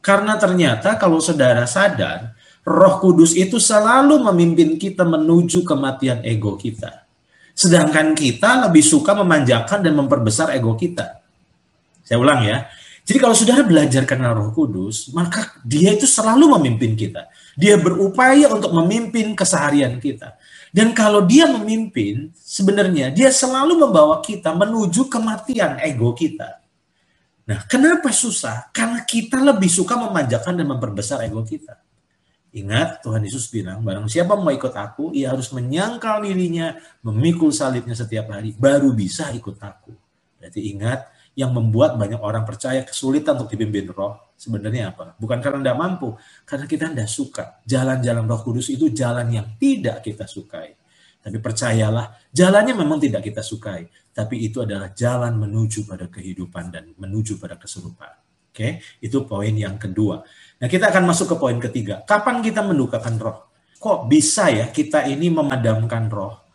[0.03, 7.05] Karena ternyata kalau saudara sadar, Roh Kudus itu selalu memimpin kita menuju kematian ego kita.
[7.55, 11.23] Sedangkan kita lebih suka memanjakan dan memperbesar ego kita.
[12.05, 12.67] Saya ulang ya.
[13.05, 17.29] Jadi kalau saudara belajar kenal Roh Kudus, maka dia itu selalu memimpin kita.
[17.53, 20.33] Dia berupaya untuk memimpin keseharian kita.
[20.73, 26.65] Dan kalau dia memimpin, sebenarnya dia selalu membawa kita menuju kematian ego kita.
[27.45, 28.73] Nah, kenapa susah?
[28.73, 31.77] Karena kita lebih suka memanjakan dan memperbesar ego kita.
[32.57, 36.73] Ingat, Tuhan Yesus bilang, barang siapa mau ikut aku, ia harus menyangkal dirinya,
[37.05, 39.93] memikul salibnya setiap hari, baru bisa ikut aku.
[40.41, 45.19] Berarti ingat, yang membuat banyak orang percaya kesulitan untuk dipimpin roh, sebenarnya apa?
[45.19, 46.15] Bukan karena tidak mampu,
[46.47, 47.59] karena kita tidak suka.
[47.67, 50.79] Jalan-jalan roh kudus itu jalan yang tidak kita sukai.
[51.19, 56.95] Tapi percayalah, jalannya memang tidak kita sukai, tapi itu adalah jalan menuju pada kehidupan dan
[56.95, 58.15] menuju pada keserupaan.
[58.55, 60.23] Oke, itu poin yang kedua.
[60.63, 62.07] Nah, kita akan masuk ke poin ketiga.
[62.07, 63.37] Kapan kita mendukakan roh?
[63.75, 66.47] Kok bisa ya kita ini memadamkan roh?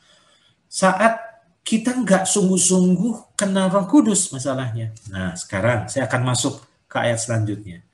[0.65, 1.30] Saat
[1.71, 4.91] kita nggak sungguh-sungguh kenal roh kudus masalahnya.
[5.07, 6.59] Nah, sekarang saya akan masuk
[6.91, 7.87] ke ayat selanjutnya.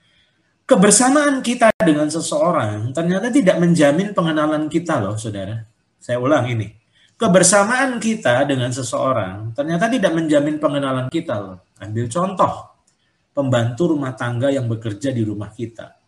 [0.65, 5.61] Kebersamaan kita dengan seseorang ternyata tidak menjamin pengenalan kita loh, saudara.
[6.01, 6.73] Saya ulang ini.
[7.21, 11.69] Kebersamaan kita dengan seseorang ternyata tidak menjamin pengenalan kita loh.
[11.77, 12.81] Ambil contoh,
[13.37, 16.01] pembantu rumah tangga yang bekerja di rumah kita.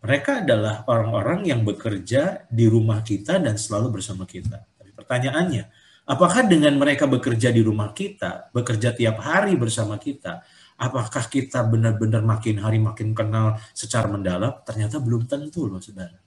[0.00, 4.64] Mereka adalah orang-orang yang bekerja di rumah kita dan selalu bersama kita.
[4.80, 10.42] Tapi pertanyaannya, apakah dengan mereka bekerja di rumah kita, bekerja tiap hari bersama kita,
[10.78, 14.62] apakah kita benar-benar makin hari makin kenal secara mendalam?
[14.66, 16.18] Ternyata belum tentu loh saudara.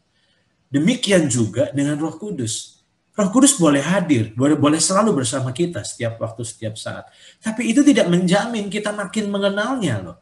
[0.71, 2.75] Demikian juga dengan roh kudus.
[3.15, 7.07] Roh Kudus boleh hadir, boleh, boleh selalu bersama kita setiap waktu, setiap saat.
[7.39, 10.17] Tapi itu tidak menjamin kita makin mengenalnya loh.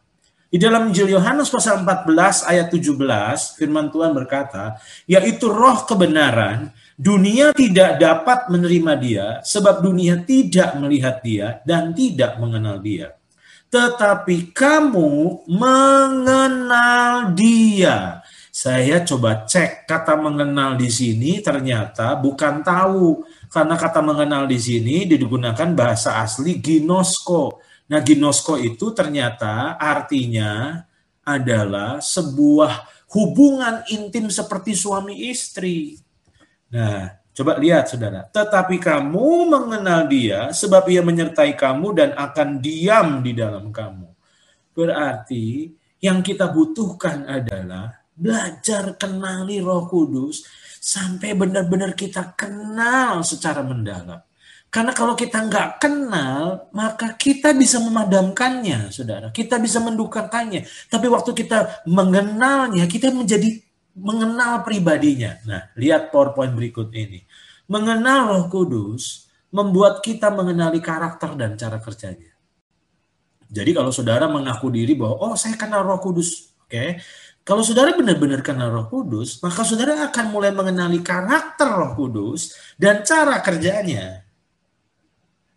[0.54, 4.78] Di dalam Injil Yohanes pasal 14 ayat 17, firman Tuhan berkata,
[5.10, 12.38] yaitu roh kebenaran, dunia tidak dapat menerima dia, sebab dunia tidak melihat dia dan tidak
[12.38, 13.18] mengenal dia.
[13.74, 18.22] Tetapi kamu mengenal dia,
[18.54, 25.10] saya coba cek kata mengenal di sini ternyata bukan tahu karena kata mengenal di sini
[25.10, 27.58] digunakan bahasa asli ginosko.
[27.90, 30.86] Nah, ginosko itu ternyata artinya
[31.26, 35.98] adalah sebuah hubungan intim seperti suami istri.
[36.74, 38.26] Nah, coba lihat Saudara.
[38.26, 44.10] Tetapi kamu mengenal dia sebab ia menyertai kamu dan akan diam di dalam kamu.
[44.74, 45.70] Berarti
[46.02, 50.44] yang kita butuhkan adalah belajar kenali Roh Kudus
[50.82, 54.20] sampai benar-benar kita kenal secara mendalam.
[54.74, 59.30] Karena kalau kita nggak kenal, maka kita bisa memadamkannya, saudara.
[59.30, 60.66] Kita bisa mendukakannya.
[60.90, 63.62] Tapi waktu kita mengenalnya, kita menjadi
[63.94, 65.38] mengenal pribadinya.
[65.46, 67.24] Nah, lihat PowerPoint berikut ini.
[67.70, 72.34] Mengenal Roh Kudus membuat kita mengenali karakter dan cara kerjanya.
[73.54, 76.98] Jadi kalau saudara mengaku diri bahwa, oh saya kenal Roh Kudus, oke,
[77.46, 83.06] kalau saudara benar-benar kenal Roh Kudus, maka saudara akan mulai mengenali karakter Roh Kudus dan
[83.06, 84.26] cara kerjanya.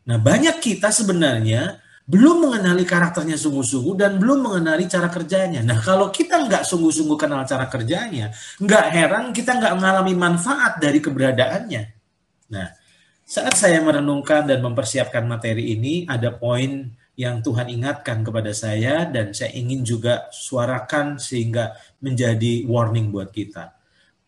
[0.07, 5.67] Nah, banyak kita sebenarnya belum mengenali karakternya sungguh-sungguh dan belum mengenali cara kerjanya.
[5.67, 8.31] Nah, kalau kita nggak sungguh-sungguh kenal cara kerjanya,
[8.63, 11.83] nggak heran kita nggak mengalami manfaat dari keberadaannya.
[12.55, 12.67] Nah,
[13.27, 19.35] saat saya merenungkan dan mempersiapkan materi ini, ada poin yang Tuhan ingatkan kepada saya dan
[19.35, 23.75] saya ingin juga suarakan sehingga menjadi warning buat kita.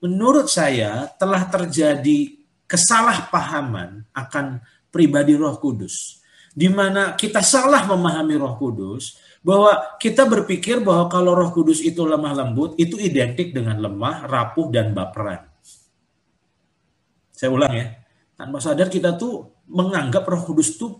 [0.03, 6.18] Menurut saya telah terjadi kesalahpahaman akan pribadi Roh Kudus
[6.59, 9.15] di mana kita salah memahami Roh Kudus
[9.47, 14.67] bahwa kita berpikir bahwa kalau Roh Kudus itu lemah lembut itu identik dengan lemah, rapuh
[14.75, 15.47] dan baperan.
[17.31, 17.95] Saya ulang ya.
[18.35, 20.99] Tanpa sadar kita tuh menganggap Roh Kudus tuh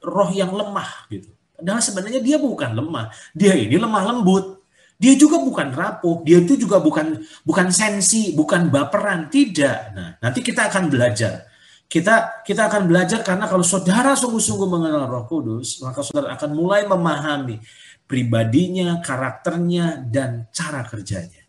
[0.00, 1.28] roh yang lemah gitu.
[1.52, 4.64] Padahal sebenarnya dia bukan lemah, dia ini lemah lembut.
[4.94, 9.92] Dia juga bukan rapuh, dia itu juga bukan bukan sensi, bukan baperan, tidak.
[9.92, 11.44] Nah, nanti kita akan belajar.
[11.84, 16.88] Kita kita akan belajar karena kalau saudara sungguh-sungguh mengenal Roh Kudus, maka saudara akan mulai
[16.90, 17.62] memahami
[18.04, 21.44] pribadinya, karakternya dan cara kerjanya.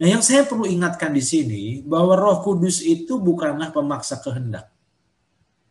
[0.00, 4.72] Nah, yang saya perlu ingatkan di sini bahwa Roh Kudus itu bukanlah pemaksa kehendak.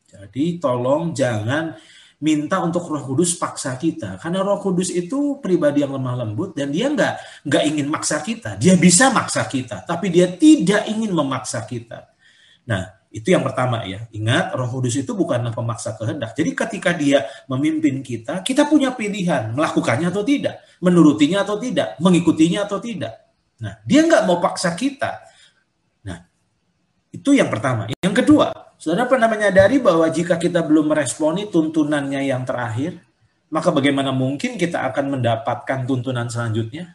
[0.05, 1.74] Jadi tolong jangan
[2.22, 6.70] minta untuk Roh Kudus paksa kita, karena Roh Kudus itu pribadi yang lemah lembut dan
[6.70, 8.59] dia nggak nggak ingin maksa kita.
[8.59, 12.11] Dia bisa maksa kita, tapi dia tidak ingin memaksa kita.
[12.70, 14.05] Nah, itu yang pertama ya.
[14.14, 16.38] Ingat, Roh Kudus itu bukanlah pemaksa kehendak.
[16.38, 22.70] Jadi ketika dia memimpin kita, kita punya pilihan melakukannya atau tidak, menurutinya atau tidak, mengikutinya
[22.70, 23.18] atau tidak.
[23.60, 25.26] Nah, dia nggak mau paksa kita.
[26.05, 26.22] Nah,
[27.10, 27.89] itu yang pertama.
[27.97, 33.01] Yang kedua, saudara pernah menyadari bahwa jika kita belum meresponi tuntunannya yang terakhir,
[33.49, 36.93] maka bagaimana mungkin kita akan mendapatkan tuntunan selanjutnya?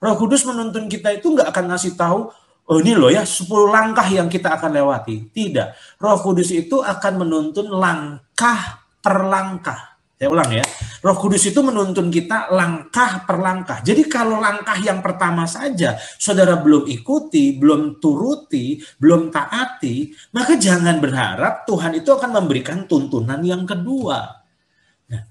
[0.00, 2.32] Roh Kudus menuntun kita itu nggak akan ngasih tahu
[2.68, 5.32] oh ini loh ya 10 langkah yang kita akan lewati.
[5.32, 6.00] Tidak.
[6.00, 9.98] Roh Kudus itu akan menuntun langkah per langkah.
[10.18, 10.66] Saya ulang ya.
[10.98, 13.78] Roh Kudus itu menuntun kita langkah per langkah.
[13.86, 20.98] Jadi kalau langkah yang pertama saja saudara belum ikuti, belum turuti, belum taati, maka jangan
[20.98, 24.42] berharap Tuhan itu akan memberikan tuntunan yang kedua.
[25.08, 25.22] Nah,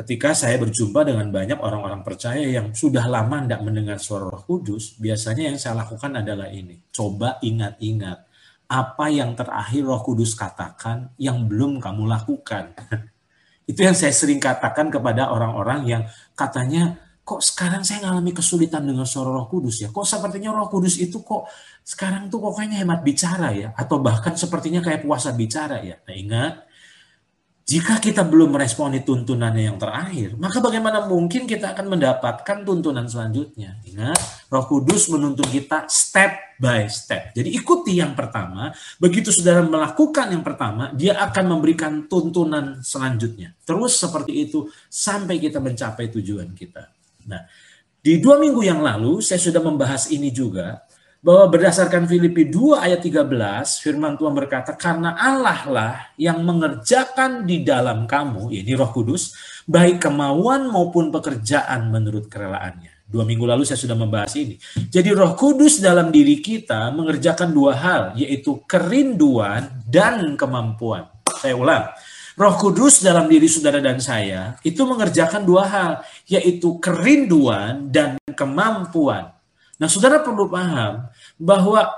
[0.00, 4.96] ketika saya berjumpa dengan banyak orang-orang percaya yang sudah lama tidak mendengar suara Roh Kudus,
[4.96, 6.80] biasanya yang saya lakukan adalah ini.
[6.88, 8.18] Coba ingat-ingat
[8.70, 12.72] apa yang terakhir Roh Kudus katakan yang belum kamu lakukan.
[13.70, 19.04] Itu yang saya sering katakan kepada orang-orang yang katanya, kok sekarang saya ngalami kesulitan dengan
[19.04, 19.92] suara Roh Kudus ya?
[19.92, 21.44] Kok sepertinya Roh Kudus itu kok
[21.84, 23.70] sekarang tuh pokoknya hemat bicara ya?
[23.76, 26.00] Atau bahkan sepertinya kayak puasa bicara ya?
[26.08, 26.54] Nah ingat,
[27.70, 33.78] jika kita belum meresponi tuntunannya yang terakhir, maka bagaimana mungkin kita akan mendapatkan tuntunan selanjutnya?
[33.86, 37.30] Ingat, Roh Kudus menuntun kita step by step.
[37.30, 43.54] Jadi ikuti yang pertama, begitu saudara melakukan yang pertama, dia akan memberikan tuntunan selanjutnya.
[43.62, 46.90] Terus seperti itu sampai kita mencapai tujuan kita.
[47.30, 47.46] Nah,
[48.02, 50.89] di dua minggu yang lalu saya sudah membahas ini juga,
[51.20, 53.28] bahwa berdasarkan Filipi 2 ayat 13
[53.84, 59.36] firman Tuhan berkata karena Allah lah yang mengerjakan di dalam kamu ini Roh Kudus
[59.68, 63.04] baik kemauan maupun pekerjaan menurut kerelaannya.
[63.10, 64.56] Dua minggu lalu saya sudah membahas ini.
[64.88, 71.10] Jadi Roh Kudus dalam diri kita mengerjakan dua hal yaitu kerinduan dan kemampuan.
[71.36, 71.84] Saya ulang.
[72.38, 75.92] Roh Kudus dalam diri saudara dan saya itu mengerjakan dua hal
[76.24, 79.39] yaitu kerinduan dan kemampuan.
[79.80, 81.08] Nah, saudara perlu paham
[81.40, 81.88] bahwa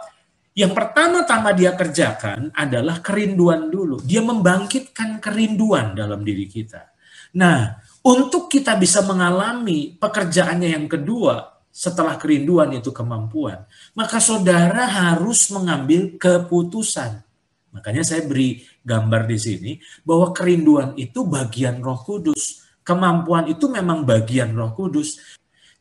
[0.55, 3.99] yang pertama-tama dia kerjakan adalah kerinduan dulu.
[4.07, 6.95] Dia membangkitkan kerinduan dalam diri kita.
[7.35, 13.65] Nah, untuk kita bisa mengalami pekerjaannya yang kedua, setelah kerinduan itu kemampuan,
[13.97, 17.25] maka saudara harus mengambil keputusan.
[17.73, 19.73] Makanya saya beri gambar di sini
[20.05, 22.61] bahwa kerinduan itu bagian Roh Kudus.
[22.85, 25.41] Kemampuan itu memang bagian Roh Kudus.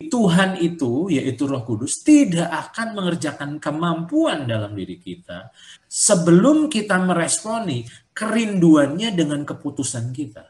[0.09, 5.53] Tuhan itu, yaitu Roh Kudus, tidak akan mengerjakan kemampuan dalam diri kita
[5.85, 7.85] sebelum kita meresponi
[8.15, 10.45] kerinduannya dengan keputusan kita.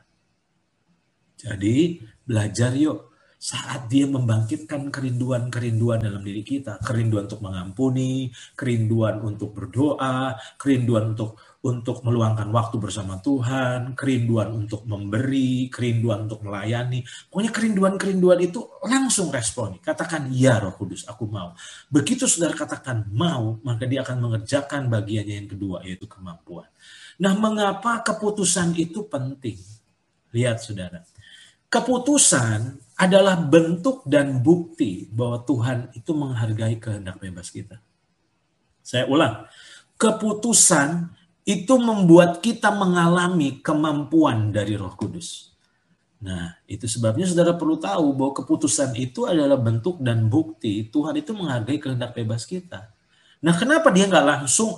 [1.42, 3.11] Jadi, belajar yuk
[3.42, 11.42] saat dia membangkitkan kerinduan-kerinduan dalam diri kita, kerinduan untuk mengampuni, kerinduan untuk berdoa, kerinduan untuk
[11.66, 17.02] untuk meluangkan waktu bersama Tuhan, kerinduan untuk memberi, kerinduan untuk melayani.
[17.34, 19.82] Pokoknya kerinduan-kerinduan itu langsung responi.
[19.82, 21.58] Katakan, ya roh kudus, aku mau.
[21.90, 26.70] Begitu saudara katakan mau, maka dia akan mengerjakan bagiannya yang kedua, yaitu kemampuan.
[27.22, 29.58] Nah, mengapa keputusan itu penting?
[30.34, 31.06] Lihat saudara.
[31.70, 37.82] Keputusan adalah bentuk dan bukti bahwa Tuhan itu menghargai kehendak bebas kita.
[38.86, 39.50] Saya ulang,
[39.98, 41.10] keputusan
[41.42, 45.50] itu membuat kita mengalami kemampuan dari Roh Kudus.
[46.22, 51.34] Nah, itu sebabnya saudara perlu tahu bahwa keputusan itu adalah bentuk dan bukti Tuhan itu
[51.34, 52.94] menghargai kehendak bebas kita.
[53.42, 54.78] Nah, kenapa dia nggak langsung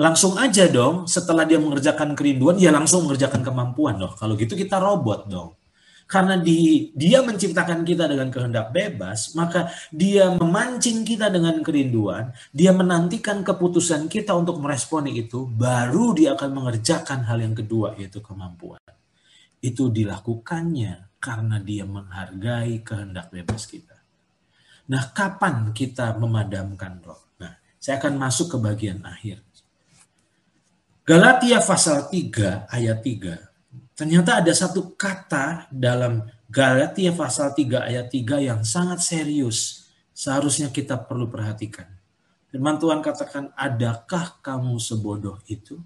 [0.00, 4.16] langsung aja dong setelah dia mengerjakan kerinduan, dia langsung mengerjakan kemampuan dong.
[4.16, 5.52] Kalau gitu kita robot dong.
[6.04, 12.76] Karena di, dia menciptakan kita dengan kehendak bebas, maka dia memancing kita dengan kerinduan, dia
[12.76, 18.84] menantikan keputusan kita untuk meresponi itu, baru dia akan mengerjakan hal yang kedua, yaitu kemampuan.
[19.64, 23.96] Itu dilakukannya karena dia menghargai kehendak bebas kita.
[24.92, 27.32] Nah, kapan kita memadamkan roh?
[27.40, 29.40] Nah, saya akan masuk ke bagian akhir.
[31.04, 33.53] Galatia pasal 3 ayat 3
[33.94, 39.86] Ternyata ada satu kata dalam Galatia pasal 3 ayat 3 yang sangat serius.
[40.10, 41.86] Seharusnya kita perlu perhatikan.
[42.50, 45.78] Firman Tuhan katakan, adakah kamu sebodoh itu?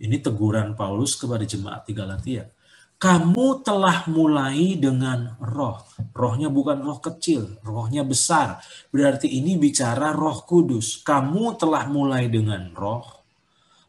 [0.00, 2.48] Ini teguran Paulus kepada jemaat di Galatia.
[2.96, 5.84] Kamu telah mulai dengan roh.
[6.16, 8.60] Rohnya bukan roh kecil, rohnya besar.
[8.88, 11.04] Berarti ini bicara roh kudus.
[11.04, 13.04] Kamu telah mulai dengan roh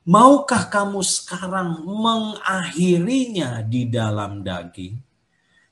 [0.06, 5.01] Maukah kamu sekarang mengakhirinya di dalam daging?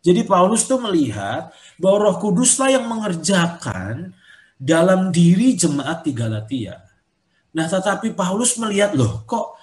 [0.02, 4.18] Jadi Paulus tuh melihat bahwa Roh Kuduslah yang mengerjakan
[4.58, 6.82] dalam diri jemaat di Galatia.
[7.54, 9.54] Nah, tetapi Paulus melihat loh, kok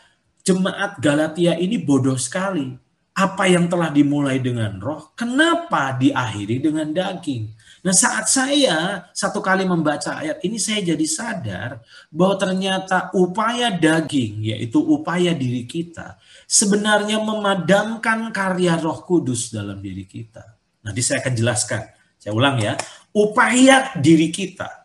[0.46, 2.70] jemaat Galatia ini bodoh sekali.
[3.10, 7.52] Apa yang telah dimulai dengan roh, kenapa diakhiri dengan daging?
[7.80, 11.70] Nah saat saya satu kali membaca ayat ini saya jadi sadar
[12.12, 20.04] bahwa ternyata upaya daging yaitu upaya diri kita sebenarnya memadamkan karya roh kudus dalam diri
[20.04, 20.44] kita.
[20.84, 21.82] Nanti saya akan jelaskan.
[22.20, 22.76] Saya ulang ya.
[23.16, 24.84] Upaya diri kita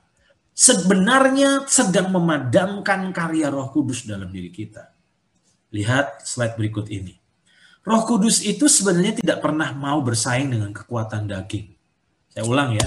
[0.55, 4.95] sebenarnya sedang memadamkan karya roh kudus dalam diri kita.
[5.75, 7.19] Lihat slide berikut ini.
[7.83, 11.74] Roh kudus itu sebenarnya tidak pernah mau bersaing dengan kekuatan daging.
[12.36, 12.83] Saya ulang ya,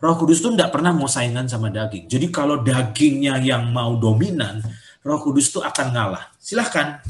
[0.00, 2.08] Roh Kudus itu tidak pernah mau saingan sama daging.
[2.08, 4.64] Jadi kalau dagingnya yang mau dominan,
[5.04, 6.32] Roh Kudus itu akan ngalah.
[6.40, 7.04] Silahkan.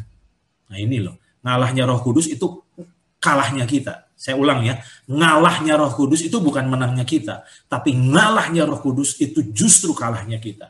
[0.66, 1.14] Nah ini loh,
[1.46, 2.66] ngalahnya Roh Kudus itu
[3.22, 4.10] kalahnya kita.
[4.18, 9.46] Saya ulang ya, ngalahnya Roh Kudus itu bukan menangnya kita, tapi ngalahnya Roh Kudus itu
[9.54, 10.66] justru kalahnya kita.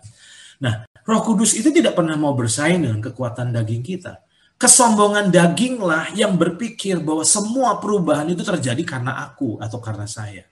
[0.61, 4.21] Nah, Roh Kudus itu tidak pernah mau bersaing dengan kekuatan daging kita.
[4.61, 10.45] Kesombongan daginglah yang berpikir bahwa semua perubahan itu terjadi karena aku atau karena saya.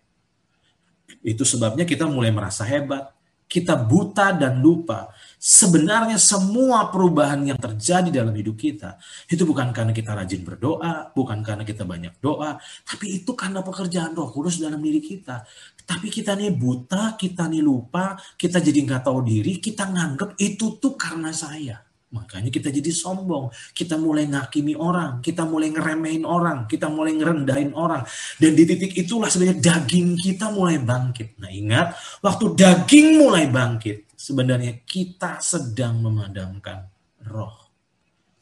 [1.24, 3.08] Itu sebabnya kita mulai merasa hebat.
[3.48, 5.08] Kita buta dan lupa.
[5.40, 8.96] Sebenarnya semua perubahan yang terjadi dalam hidup kita
[9.28, 12.56] itu bukan karena kita rajin berdoa, bukan karena kita banyak doa,
[12.88, 15.44] tapi itu karena pekerjaan Roh Kudus dalam diri kita.
[15.84, 20.80] Tapi kita nih buta, kita nih lupa, kita jadi nggak tahu diri, kita nganggap itu
[20.80, 21.76] tuh karena saya.
[22.14, 27.74] Makanya kita jadi sombong, kita mulai ngakimi orang, kita mulai ngeremehin orang, kita mulai ngerendahin
[27.74, 28.06] orang.
[28.38, 31.42] Dan di titik itulah sebenarnya daging kita mulai bangkit.
[31.42, 36.86] Nah ingat, waktu daging mulai bangkit, sebenarnya kita sedang memadamkan
[37.26, 37.66] roh.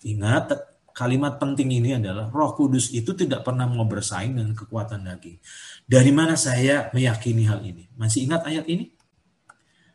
[0.05, 0.53] Ingat,
[0.93, 5.41] kalimat penting ini adalah roh kudus itu tidak pernah mau bersaing dengan kekuatan daging.
[5.89, 7.89] Dari mana saya meyakini hal ini?
[7.97, 8.93] Masih ingat ayat ini?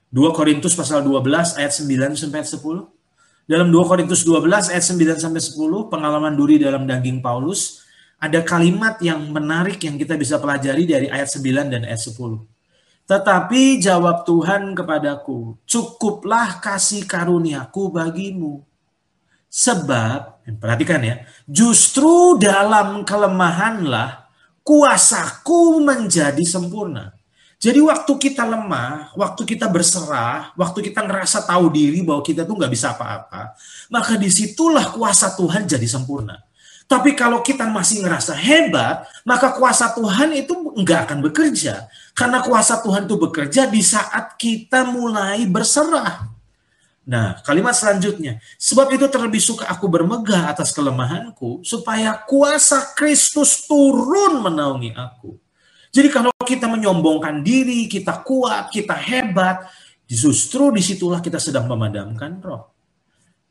[0.09, 2.96] 2 Korintus pasal 12 ayat 9 sampai 10.
[3.47, 7.87] Dalam 2 Korintus 12 ayat 9 sampai 10 pengalaman duri dalam daging Paulus
[8.19, 12.43] ada kalimat yang menarik yang kita bisa pelajari dari ayat 9 dan ayat 10.
[13.07, 18.67] Tetapi jawab Tuhan kepadaku, cukuplah kasih karuniaku bagimu.
[19.47, 24.27] Sebab, perhatikan ya, justru dalam kelemahanlah
[24.59, 27.16] kuasaku menjadi sempurna.
[27.57, 32.53] Jadi waktu kita lemah, waktu kita berserah, waktu kita ngerasa tahu diri bahwa kita tuh
[32.53, 33.57] nggak bisa apa-apa,
[33.89, 36.37] maka di situlah kuasa Tuhan jadi sempurna.
[36.87, 41.89] Tapi kalau kita masih ngerasa hebat, maka kuasa Tuhan itu nggak akan bekerja.
[42.13, 46.29] Karena kuasa Tuhan itu bekerja di saat kita mulai berserah.
[47.07, 48.37] Nah, kalimat selanjutnya.
[48.61, 55.46] Sebab itu terlebih suka aku bermegah atas kelemahanku, supaya kuasa Kristus turun menaungi aku.
[55.91, 59.67] Jadi kalau kita menyombongkan diri, kita kuat, kita hebat,
[60.07, 62.77] justru di situlah kita sedang memadamkan roh.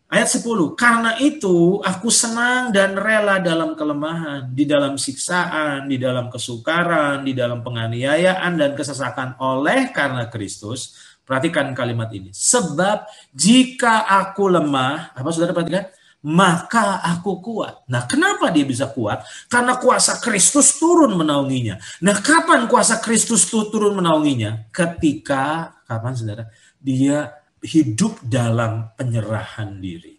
[0.06, 6.30] Ayat 10, karena itu aku senang dan rela dalam kelemahan, di dalam siksaan, di dalam
[6.30, 10.94] kesukaran, di dalam penganiayaan dan kesesakan oleh karena Kristus.
[11.26, 12.30] Perhatikan kalimat ini.
[12.30, 13.02] Sebab
[13.34, 15.90] jika aku lemah, apa saudara perhatikan?
[16.26, 17.86] Maka aku kuat.
[17.86, 19.22] Nah, kenapa dia bisa kuat?
[19.46, 21.78] Karena kuasa Kristus turun menaunginya.
[22.02, 24.66] Nah, kapan kuasa Kristus turun menaunginya?
[24.74, 26.50] Ketika, kapan saudara?
[26.82, 27.30] Dia
[27.62, 30.18] hidup dalam penyerahan diri.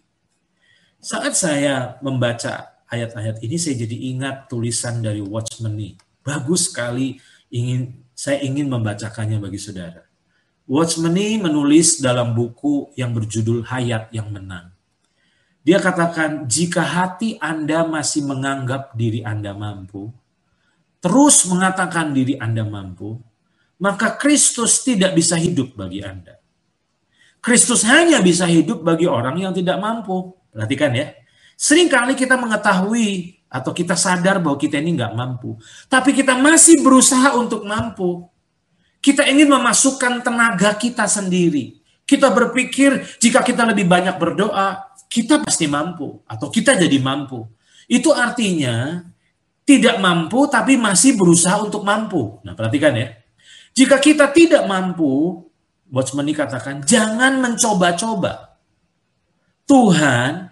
[0.96, 6.00] Saat saya membaca ayat-ayat ini, saya jadi ingat tulisan dari Watchman Nee.
[6.24, 7.20] Bagus sekali,
[7.52, 10.08] ingin saya ingin membacakannya bagi saudara.
[10.64, 14.77] Watchman Nee menulis dalam buku yang berjudul Hayat yang Menang.
[15.68, 20.08] Dia katakan, jika hati Anda masih menganggap diri Anda mampu,
[20.96, 23.20] terus mengatakan diri Anda mampu,
[23.76, 26.40] maka Kristus tidak bisa hidup bagi Anda.
[27.44, 30.32] Kristus hanya bisa hidup bagi orang yang tidak mampu.
[30.48, 31.12] Perhatikan ya.
[31.60, 35.60] Seringkali kita mengetahui atau kita sadar bahwa kita ini nggak mampu.
[35.84, 38.24] Tapi kita masih berusaha untuk mampu.
[39.04, 41.76] Kita ingin memasukkan tenaga kita sendiri.
[42.08, 47.48] Kita berpikir jika kita lebih banyak berdoa, kita pasti mampu atau kita jadi mampu.
[47.88, 49.04] Itu artinya
[49.64, 52.40] tidak mampu tapi masih berusaha untuk mampu.
[52.44, 53.16] Nah, perhatikan ya.
[53.72, 55.44] Jika kita tidak mampu,
[55.88, 58.60] Watchman katakan, jangan mencoba-coba.
[59.68, 60.48] Tuhan,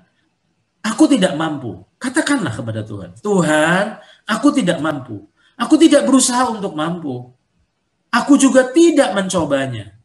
[0.85, 1.85] aku tidak mampu.
[1.97, 5.25] Katakanlah kepada Tuhan, Tuhan, aku tidak mampu.
[5.57, 7.33] Aku tidak berusaha untuk mampu.
[8.13, 9.96] Aku juga tidak mencobanya.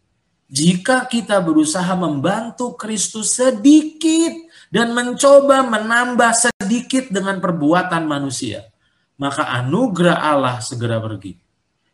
[0.52, 4.36] Jika kita berusaha membantu Kristus sedikit
[4.68, 8.68] dan mencoba menambah sedikit dengan perbuatan manusia,
[9.16, 11.40] maka anugerah Allah segera pergi.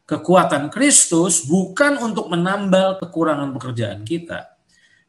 [0.10, 4.58] Kekuatan Kristus bukan untuk menambal kekurangan pekerjaan kita.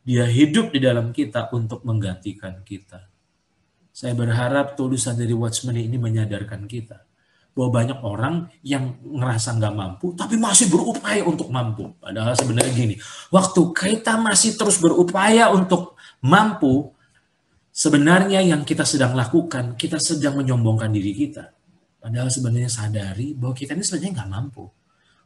[0.04, 3.08] Dia hidup di dalam kita untuk menggantikan kita.
[3.96, 7.07] Saya berharap tulisan dari Watchman ini menyadarkan kita
[7.58, 11.90] bahwa banyak orang yang ngerasa nggak mampu, tapi masih berupaya untuk mampu.
[11.98, 12.94] Padahal sebenarnya gini,
[13.34, 16.94] waktu kita masih terus berupaya untuk mampu,
[17.74, 21.50] sebenarnya yang kita sedang lakukan, kita sedang menyombongkan diri kita.
[21.98, 24.64] Padahal sebenarnya sadari bahwa kita ini sebenarnya nggak mampu.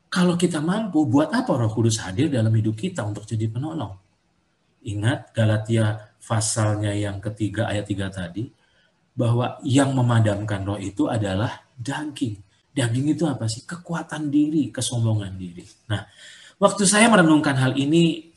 [0.09, 3.93] Kalau kita mampu, buat apa Roh Kudus hadir dalam hidup kita untuk jadi penolong?
[4.89, 8.49] Ingat Galatia pasalnya yang ketiga ayat tiga tadi,
[9.13, 12.41] bahwa yang memadamkan roh itu adalah daging.
[12.73, 13.69] Daging itu apa sih?
[13.69, 15.65] Kekuatan diri, kesombongan diri.
[15.93, 16.09] Nah,
[16.57, 18.33] waktu saya merenungkan hal ini,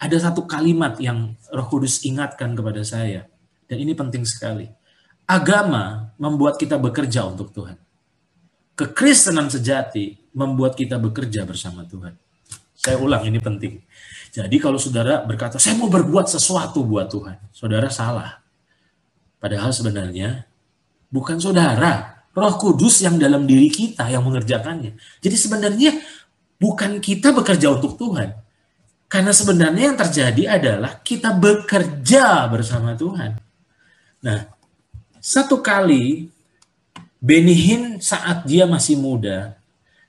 [0.00, 3.28] ada satu kalimat yang Roh Kudus ingatkan kepada saya,
[3.70, 4.66] dan ini penting sekali.
[5.28, 7.78] Agama membuat kita bekerja untuk Tuhan.
[8.74, 12.18] Kekristenan sejati membuat kita bekerja bersama Tuhan.
[12.74, 13.78] Saya ulang, ini penting.
[14.34, 17.38] Jadi kalau saudara berkata, saya mau berbuat sesuatu buat Tuhan.
[17.54, 18.41] Saudara salah.
[19.42, 20.46] Padahal sebenarnya
[21.10, 24.94] bukan saudara, Roh Kudus yang dalam diri kita yang mengerjakannya.
[25.18, 25.98] Jadi sebenarnya
[26.62, 28.30] bukan kita bekerja untuk Tuhan.
[29.10, 33.36] Karena sebenarnya yang terjadi adalah kita bekerja bersama Tuhan.
[34.22, 34.46] Nah,
[35.18, 36.30] satu kali
[37.22, 39.54] Benihin saat dia masih muda,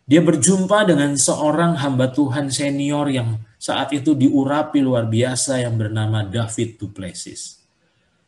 [0.09, 6.25] dia berjumpa dengan seorang hamba Tuhan senior yang saat itu diurapi luar biasa yang bernama
[6.25, 7.62] David Duplessis.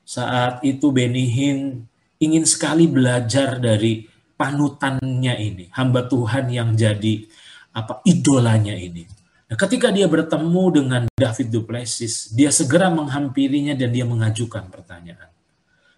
[0.06, 1.90] Saat itu Benihin
[2.22, 4.06] ingin sekali belajar dari
[4.38, 7.26] panutannya ini, hamba Tuhan yang jadi
[7.74, 9.10] apa idolanya ini.
[9.46, 15.30] Nah, ketika dia bertemu dengan David Duplessis, dia segera menghampirinya dan dia mengajukan pertanyaan.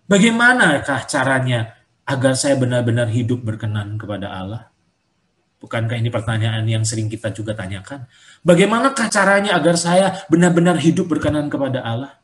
[0.07, 1.75] Bagaimanakah caranya
[2.07, 4.71] agar saya benar-benar hidup berkenan kepada Allah?
[5.57, 8.07] Bukankah ini pertanyaan yang sering kita juga tanyakan?
[8.45, 12.19] Bagaimanakah caranya agar saya benar-benar hidup berkenan kepada Allah?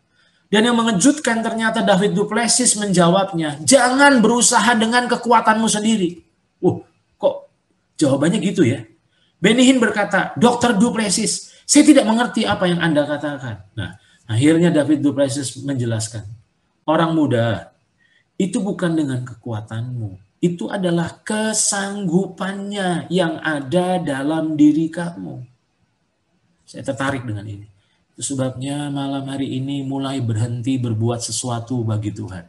[0.54, 6.22] Dan yang mengejutkan ternyata David Duplessis menjawabnya, jangan berusaha dengan kekuatanmu sendiri.
[6.62, 6.78] Uh,
[7.18, 7.50] kok
[7.98, 8.86] jawabannya gitu ya?
[9.42, 13.66] Benihin berkata, Dokter Duplessis, saya tidak mengerti apa yang Anda katakan.
[13.74, 13.98] Nah,
[14.30, 16.22] akhirnya David Duplessis menjelaskan,
[16.86, 17.74] orang muda,
[18.38, 25.50] itu bukan dengan kekuatanmu, itu adalah kesanggupannya yang ada dalam diri kamu.
[26.62, 27.73] Saya tertarik dengan ini.
[28.14, 32.46] Sebabnya malam hari ini mulai berhenti berbuat sesuatu bagi Tuhan.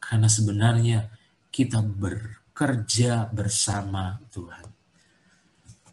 [0.00, 1.12] Karena sebenarnya
[1.52, 4.64] kita bekerja bersama Tuhan.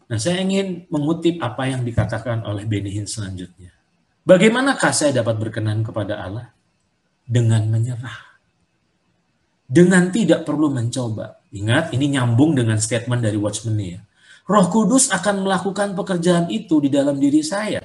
[0.08, 3.72] Nah, saya ingin mengutip apa yang dikatakan oleh Benihin selanjutnya.
[4.24, 6.48] Bagaimanakah saya dapat berkenan kepada Allah?
[7.28, 8.40] Dengan menyerah.
[9.68, 11.40] Dengan tidak perlu mencoba.
[11.52, 14.00] Ingat, ini nyambung dengan statement dari Watchman ya.
[14.48, 17.80] Roh Kudus akan melakukan pekerjaan itu di dalam diri saya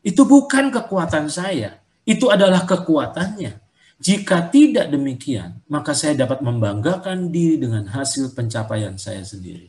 [0.00, 3.60] itu bukan kekuatan saya, itu adalah kekuatannya.
[4.00, 9.68] Jika tidak demikian, maka saya dapat membanggakan diri dengan hasil pencapaian saya sendiri.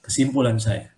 [0.00, 0.88] Kesimpulan saya,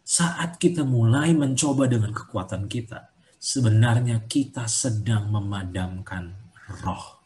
[0.00, 6.32] saat kita mulai mencoba dengan kekuatan kita, sebenarnya kita sedang memadamkan
[6.80, 7.20] roh.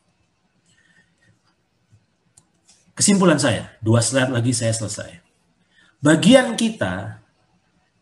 [2.95, 5.18] Kesimpulan saya, dua slide lagi saya selesai.
[5.99, 7.22] Bagian kita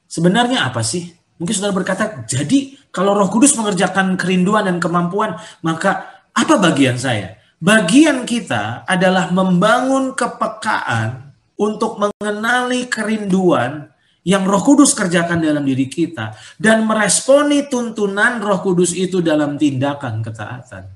[0.09, 1.13] sebenarnya apa sih?
[1.43, 5.35] Mungkin saudara berkata, jadi kalau roh kudus mengerjakan kerinduan dan kemampuan,
[5.67, 7.35] maka apa bagian saya?
[7.59, 13.91] Bagian kita adalah membangun kepekaan untuk mengenali kerinduan
[14.23, 16.39] yang roh kudus kerjakan dalam diri kita.
[16.55, 20.87] Dan meresponi tuntunan roh kudus itu dalam tindakan ketaatan.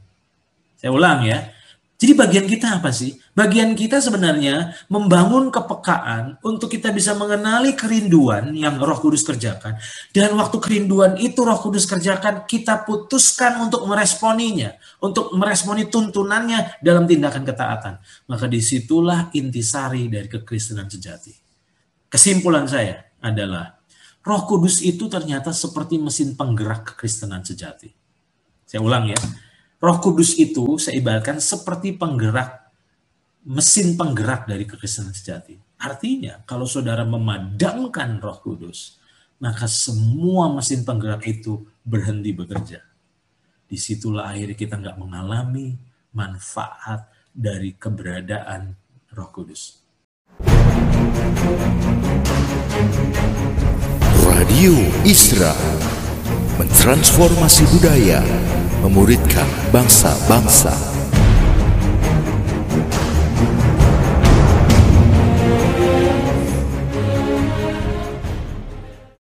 [0.78, 1.42] Saya ulang ya,
[1.96, 3.16] jadi bagian kita apa sih?
[3.32, 9.80] Bagian kita sebenarnya membangun kepekaan untuk kita bisa mengenali kerinduan yang Roh Kudus kerjakan.
[10.12, 17.08] Dan waktu kerinduan itu Roh Kudus kerjakan, kita putuskan untuk meresponinya, untuk meresponi tuntunannya dalam
[17.08, 17.94] tindakan ketaatan.
[18.28, 21.32] Maka di situlah intisari dari kekristenan sejati.
[22.12, 23.72] Kesimpulan saya adalah
[24.20, 27.88] Roh Kudus itu ternyata seperti mesin penggerak kekristenan sejati.
[28.68, 29.16] Saya ulang ya
[29.76, 32.72] Roh Kudus itu saya ibaratkan seperti penggerak,
[33.44, 35.60] mesin penggerak dari kekristenan sejati.
[35.76, 38.96] Artinya, kalau saudara memadamkan Roh Kudus,
[39.36, 42.80] maka semua mesin penggerak itu berhenti bekerja.
[43.68, 45.76] Di situlah akhirnya kita nggak mengalami
[46.16, 48.72] manfaat dari keberadaan
[49.12, 49.84] Roh Kudus.
[54.24, 54.72] Radio
[55.04, 55.52] Isra
[56.56, 58.24] mentransformasi budaya
[58.86, 60.70] memuridkan bangsa-bangsa.